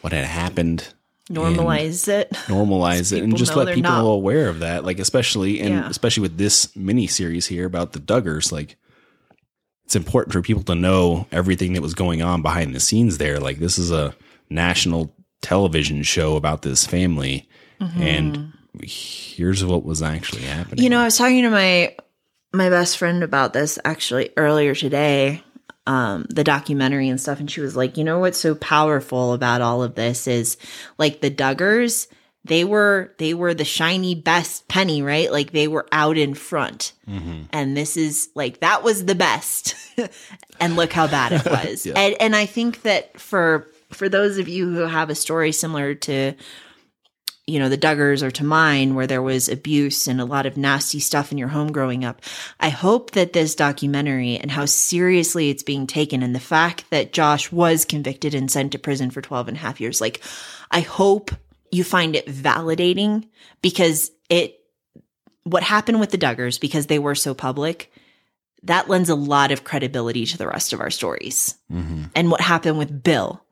[0.06, 0.94] what had happened,
[1.32, 2.30] Normalize it.
[2.46, 4.86] normalize it, and just let people not- aware of that.
[4.86, 5.90] Like, especially, and Yeah.
[5.90, 8.78] especially with this mini series here about the Duggars, like,
[9.86, 13.40] it's important for people to know everything that was going on behind the scenes there.
[13.40, 14.16] Like, this is a
[14.48, 17.50] national television show about this family,
[17.80, 18.84] and mm-hmm.
[18.84, 20.84] here's what was actually happening.
[20.84, 21.96] You know, I was talking to my
[22.54, 25.44] my best friend about this actually earlier today,
[25.88, 29.62] um, the documentary and stuff, and she was like, "You know what's so powerful about
[29.62, 30.58] all of this is
[30.98, 32.08] like the Duggars.
[32.44, 35.32] they were they were the shiny best penny, right?
[35.32, 36.94] Like they were out in front.
[37.10, 37.44] Mm-hmm.
[37.52, 39.76] And this is like that was the best.
[40.60, 41.86] and look how bad it was.
[41.86, 41.94] Yeah.
[41.98, 45.96] And and I think that for for those of you who have a story similar
[45.96, 46.34] to
[47.48, 50.58] you know the Duggars or to mine where there was abuse and a lot of
[50.58, 52.22] nasty stuff in your home growing up.
[52.60, 57.14] I hope that this documentary and how seriously it's being taken and the fact that
[57.14, 60.22] Josh was convicted and sent to prison for 12 and a half years like
[60.72, 61.32] I hope
[61.72, 63.28] you find it validating
[63.62, 64.60] because it
[65.44, 67.92] what happened with the Duggars because they were so public
[68.64, 72.06] that lends a lot of credibility to the rest of our stories Mm-hmm.
[72.16, 73.45] and what happened with Bill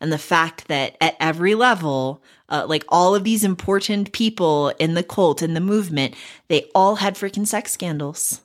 [0.00, 4.94] and the fact that at every level, uh, like all of these important people in
[4.94, 6.14] the cult in the movement,
[6.48, 8.40] they all had freaking sex scandals.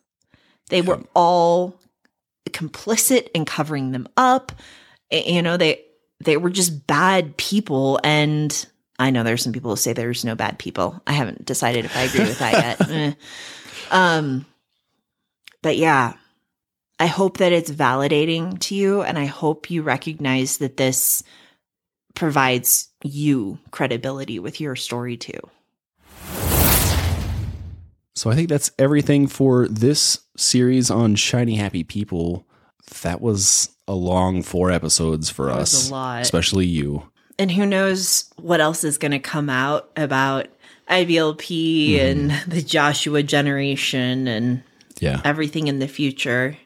[0.69, 1.79] They were all
[2.49, 4.51] complicit in covering them up.
[5.11, 5.83] You know, they
[6.23, 8.65] they were just bad people and
[8.97, 11.01] I know there's some people who say there's no bad people.
[11.05, 12.89] I haven't decided if I agree with that yet.
[12.89, 13.13] Eh.
[13.91, 14.45] Um
[15.61, 16.13] but yeah,
[16.99, 21.23] I hope that it's validating to you and I hope you recognize that this
[22.15, 25.39] provides you credibility with your story too.
[28.15, 32.45] So I think that's everything for this series on shiny happy people.
[33.01, 36.21] That was a long four episodes for That us, was a lot.
[36.21, 37.09] especially you.
[37.39, 40.47] And who knows what else is going to come out about
[40.89, 42.05] IBLP hmm.
[42.05, 44.63] and the Joshua generation and
[44.99, 45.21] Yeah.
[45.25, 46.57] everything in the future.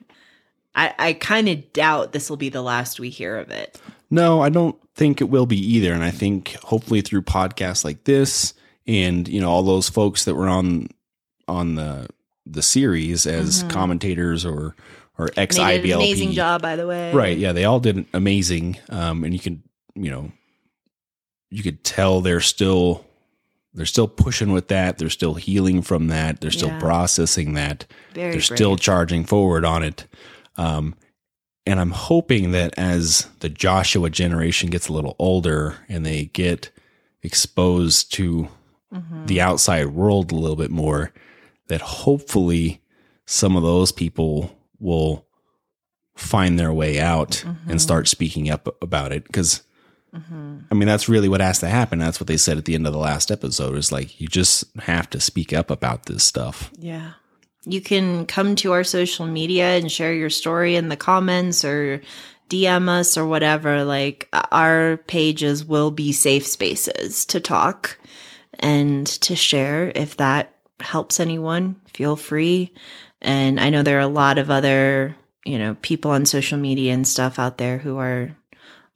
[0.76, 3.80] I, I kind of doubt this will be the last we hear of it.
[4.12, 5.94] No, I don't think it will be either.
[5.94, 8.54] And I think hopefully through podcasts like this
[8.86, 10.90] and, you know, all those folks that were on
[11.48, 12.08] on the
[12.46, 14.76] the series as commentators or
[15.18, 15.96] or ex IBLP.
[15.96, 17.14] amazing job, by the way.
[17.14, 17.38] Right.
[17.38, 18.78] Yeah, they all did amazing.
[18.90, 19.64] Um, and you can,
[19.96, 20.32] you know,
[21.50, 23.06] you could tell they're still
[23.74, 24.98] they're still pushing with that.
[24.98, 26.42] They're still healing from that.
[26.42, 26.80] They're still Yeah.
[26.80, 27.86] processing that.
[28.14, 28.44] Very they're brave.
[28.58, 30.06] still charging forward on it.
[30.58, 30.96] Um,
[31.68, 36.72] and I'm hoping that as the Joshua generation gets a little older and they get
[37.22, 38.48] exposed to
[38.94, 39.26] Mm-hmm.
[39.26, 41.12] the outside world a little bit more,
[41.68, 42.82] that hopefully
[43.26, 45.26] some of those people will
[46.16, 47.70] find their way out Mm-hmm.
[47.70, 49.26] and start speaking up about it.
[49.26, 49.62] Because,
[50.14, 52.00] I mean, that's really what has to happen.
[52.00, 54.64] That's what they said at the end of the last episode is like, you just
[54.78, 56.72] have to speak up about this stuff.
[56.80, 57.12] Yeah.
[57.68, 62.02] You can come to our social media and share your story in the comments or
[62.50, 63.84] DM us or whatever.
[63.84, 67.98] Like uh, our pages will be safe spaces to talk
[68.60, 69.92] and to share.
[69.94, 72.74] If that helps anyone, feel free.
[73.22, 75.16] And I know there are a lot of other,
[75.46, 78.36] you know, people on social media and stuff out there who are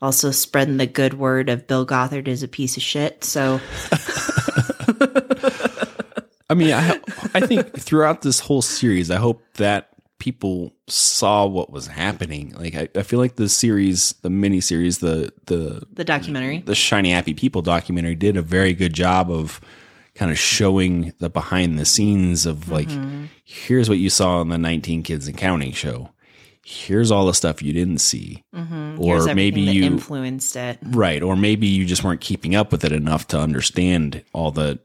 [0.01, 3.23] also spreading the good word of Bill Gothard is a piece of shit.
[3.23, 3.59] So
[6.51, 6.99] I mean, I,
[7.33, 9.87] I think throughout this whole series, I hope that
[10.19, 12.53] people saw what was happening.
[12.57, 16.59] Like, I, I feel like the series, the mini series, the the the documentary.
[16.59, 19.61] the Shiny Happy People documentary did a very good job of
[20.13, 23.27] kind of showing the behind the scenes of like, mm-hmm.
[23.45, 26.09] here's what you saw on the 19 Kids and Counting show.
[26.65, 29.01] Here's all the stuff you didn't see, mm-hmm.
[29.01, 30.79] Here's or maybe you influenced it.
[30.83, 34.79] right, or maybe you just weren't keeping up with it enough to understand all the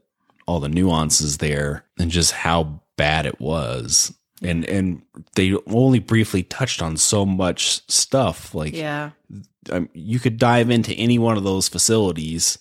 [0.47, 4.13] all the nuances there and just how bad it was.
[4.41, 5.01] And and
[5.35, 8.53] they only briefly touched on so much stuff.
[8.55, 9.11] Like Yeah.
[9.71, 12.57] um, you could dive into any one of those facilities,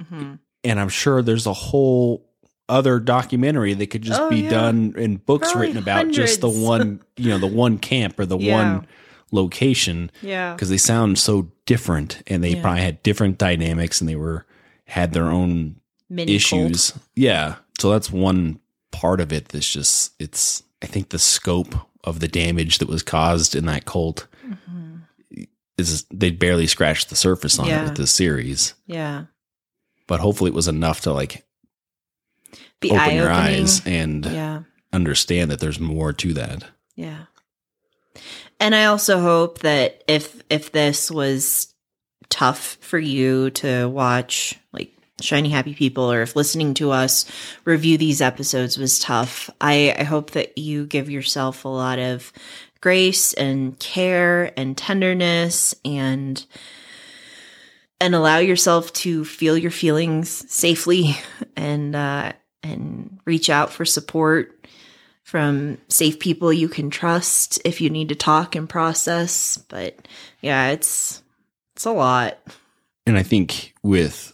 [0.00, 0.34] Mm-hmm.
[0.64, 2.24] and I'm sure there's a whole
[2.68, 4.50] other documentary that could just Oh, be yeah.
[4.50, 8.26] done in books Probably written about just the one, you know, the one camp or
[8.26, 8.54] the Yeah.
[8.76, 8.86] one
[9.32, 10.54] location Yeah.
[10.54, 12.62] because they sound so different and they Yeah.
[12.62, 14.46] probably had different dynamics and they were
[14.86, 15.76] had their own
[16.10, 16.92] Mini issues.
[17.14, 17.56] Yeah.
[17.80, 22.28] So that's one part of it that's just it's I think the scope of the
[22.28, 24.26] damage that was caused in that cult
[25.76, 27.84] is they barely scratched the surface on it Mm-hmm.
[27.84, 28.74] With this series.
[28.86, 29.24] Yeah.
[30.08, 31.44] But hopefully it was enough to like
[32.80, 34.62] Be open your eyes and Yeah.
[34.92, 36.64] understand that there's more to that.
[36.96, 37.24] Yeah.
[38.58, 41.72] And I also hope that if if this was
[42.28, 44.57] tough for you to watch
[45.20, 47.24] Shiny Happy People or if listening to us
[47.64, 52.32] review these episodes was tough, I, I hope that you give yourself a lot of
[52.80, 56.44] grace and care and tenderness and
[58.00, 61.16] and allow yourself to feel your feelings safely
[61.56, 64.58] and uh and reach out for support
[65.28, 69.58] from safe people you can trust if you need to talk and process.
[69.58, 70.08] But
[70.40, 71.22] yeah, it's
[71.76, 72.38] it's a lot.
[73.04, 74.32] And I think with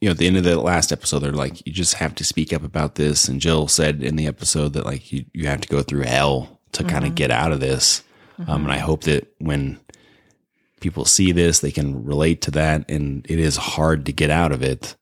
[0.00, 2.24] you know, at the end of the last episode, they're like, you just have to
[2.24, 3.28] speak up about this.
[3.28, 6.60] And Jill said in the episode that like you, you have to go through hell
[6.72, 8.02] to kind of get out of this.
[8.46, 9.80] Um, and I hope that when
[10.80, 12.90] people see this, they can relate to that.
[12.90, 14.94] And it is hard to get out of it.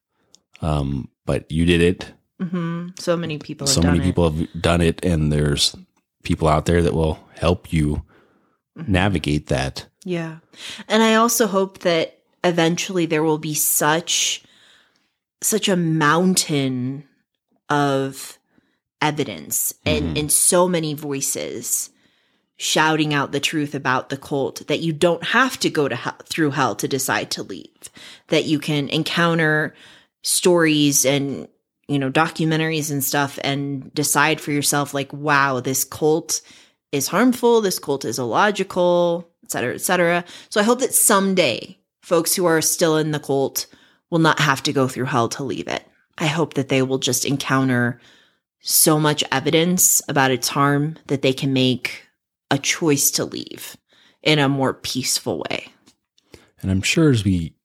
[0.60, 2.12] Um, but you did it.
[2.40, 4.06] hmm So many people have so done many it.
[4.08, 5.74] people have done it, and there's
[6.22, 8.02] people out there that will help you
[8.76, 8.90] Mm-hmm.
[8.92, 9.86] navigate that.
[10.04, 10.38] Yeah.
[10.88, 14.42] And I also hope that eventually there will be such
[15.42, 17.04] such a mountain
[17.68, 18.38] of
[19.00, 20.16] evidence and, mm-hmm.
[20.16, 21.90] and so many voices
[22.56, 26.16] shouting out the truth about the cult that you don't have to go to hell,
[26.24, 27.90] through hell to decide to leave
[28.28, 29.74] that you can encounter
[30.22, 31.48] stories and
[31.88, 36.40] you know documentaries and stuff and decide for yourself like wow this cult
[36.92, 40.24] is harmful this cult is illogical et cetera et cetera.
[40.48, 43.66] So i hope that someday folks who are still in the cult
[44.14, 45.84] will not have to go through hell to leave it.
[46.18, 47.98] I hope that they will just encounter
[48.60, 52.06] so much evidence about its harm that they can make
[52.48, 53.76] a choice to leave
[54.22, 55.66] in a more peaceful way.
[56.62, 57.56] And I'm sure as we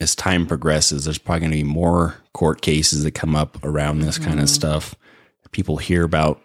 [0.00, 3.98] as time progresses, there's probably going to be more court cases that come up around
[3.98, 4.94] this kind of stuff.
[5.52, 6.40] People hear about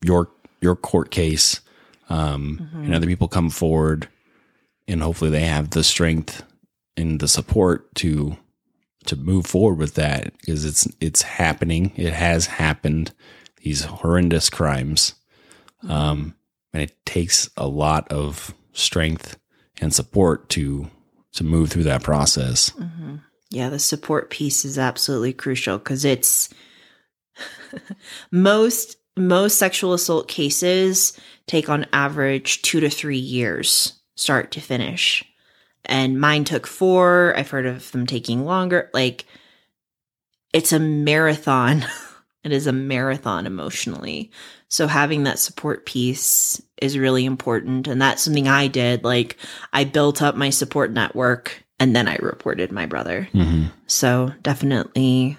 [0.00, 1.60] your your court case,
[2.08, 4.06] um, and other people come forward,
[4.86, 6.44] and hopefully they have the strength
[6.96, 8.36] and the support to
[9.08, 11.92] to move forward with that because it's it's happening.
[11.96, 13.12] It has happened.
[13.62, 15.14] These horrendous crimes,
[15.88, 16.36] um,
[16.72, 19.36] and it takes a lot of strength
[19.80, 20.88] and support to
[21.32, 22.70] to move through that process.
[23.50, 26.50] Yeah, the support piece is absolutely crucial because it's
[28.30, 35.24] most most sexual assault cases take on average two to three years start to finish.
[35.88, 37.34] And mine took four.
[37.36, 38.90] I've heard of them taking longer.
[38.92, 39.24] Like
[40.52, 41.84] it's a marathon.
[42.44, 44.30] it is a marathon emotionally.
[44.68, 47.88] So having that support piece is really important.
[47.88, 49.04] And that's something I did.
[49.04, 49.36] Like
[49.72, 53.28] I built up my support network and then I reported my brother.
[53.32, 53.66] Mm-hmm.
[53.86, 55.38] So definitely,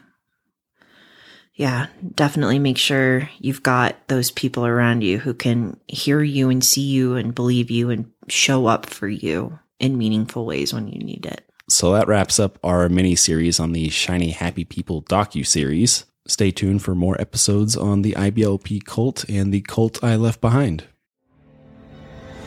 [1.53, 6.63] yeah, definitely make sure you've got those people around you who can hear you and
[6.63, 10.99] see you and believe you and show up for you in meaningful ways when you
[10.99, 11.49] need it.
[11.67, 16.05] So that wraps up our mini series on the Shiny Happy People docu series.
[16.27, 20.85] Stay tuned for more episodes on the IBLP cult and the cult I left behind.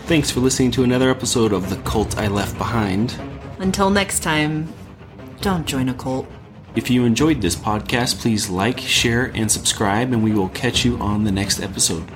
[0.06, 3.16] Thanks for listening to another episode of The Cult I Left Behind.
[3.60, 4.72] Until next time,
[5.40, 6.26] don't join a cult.
[6.74, 10.98] If you enjoyed this podcast, please like, share, and subscribe, and we will catch you
[10.98, 12.10] on the next episode.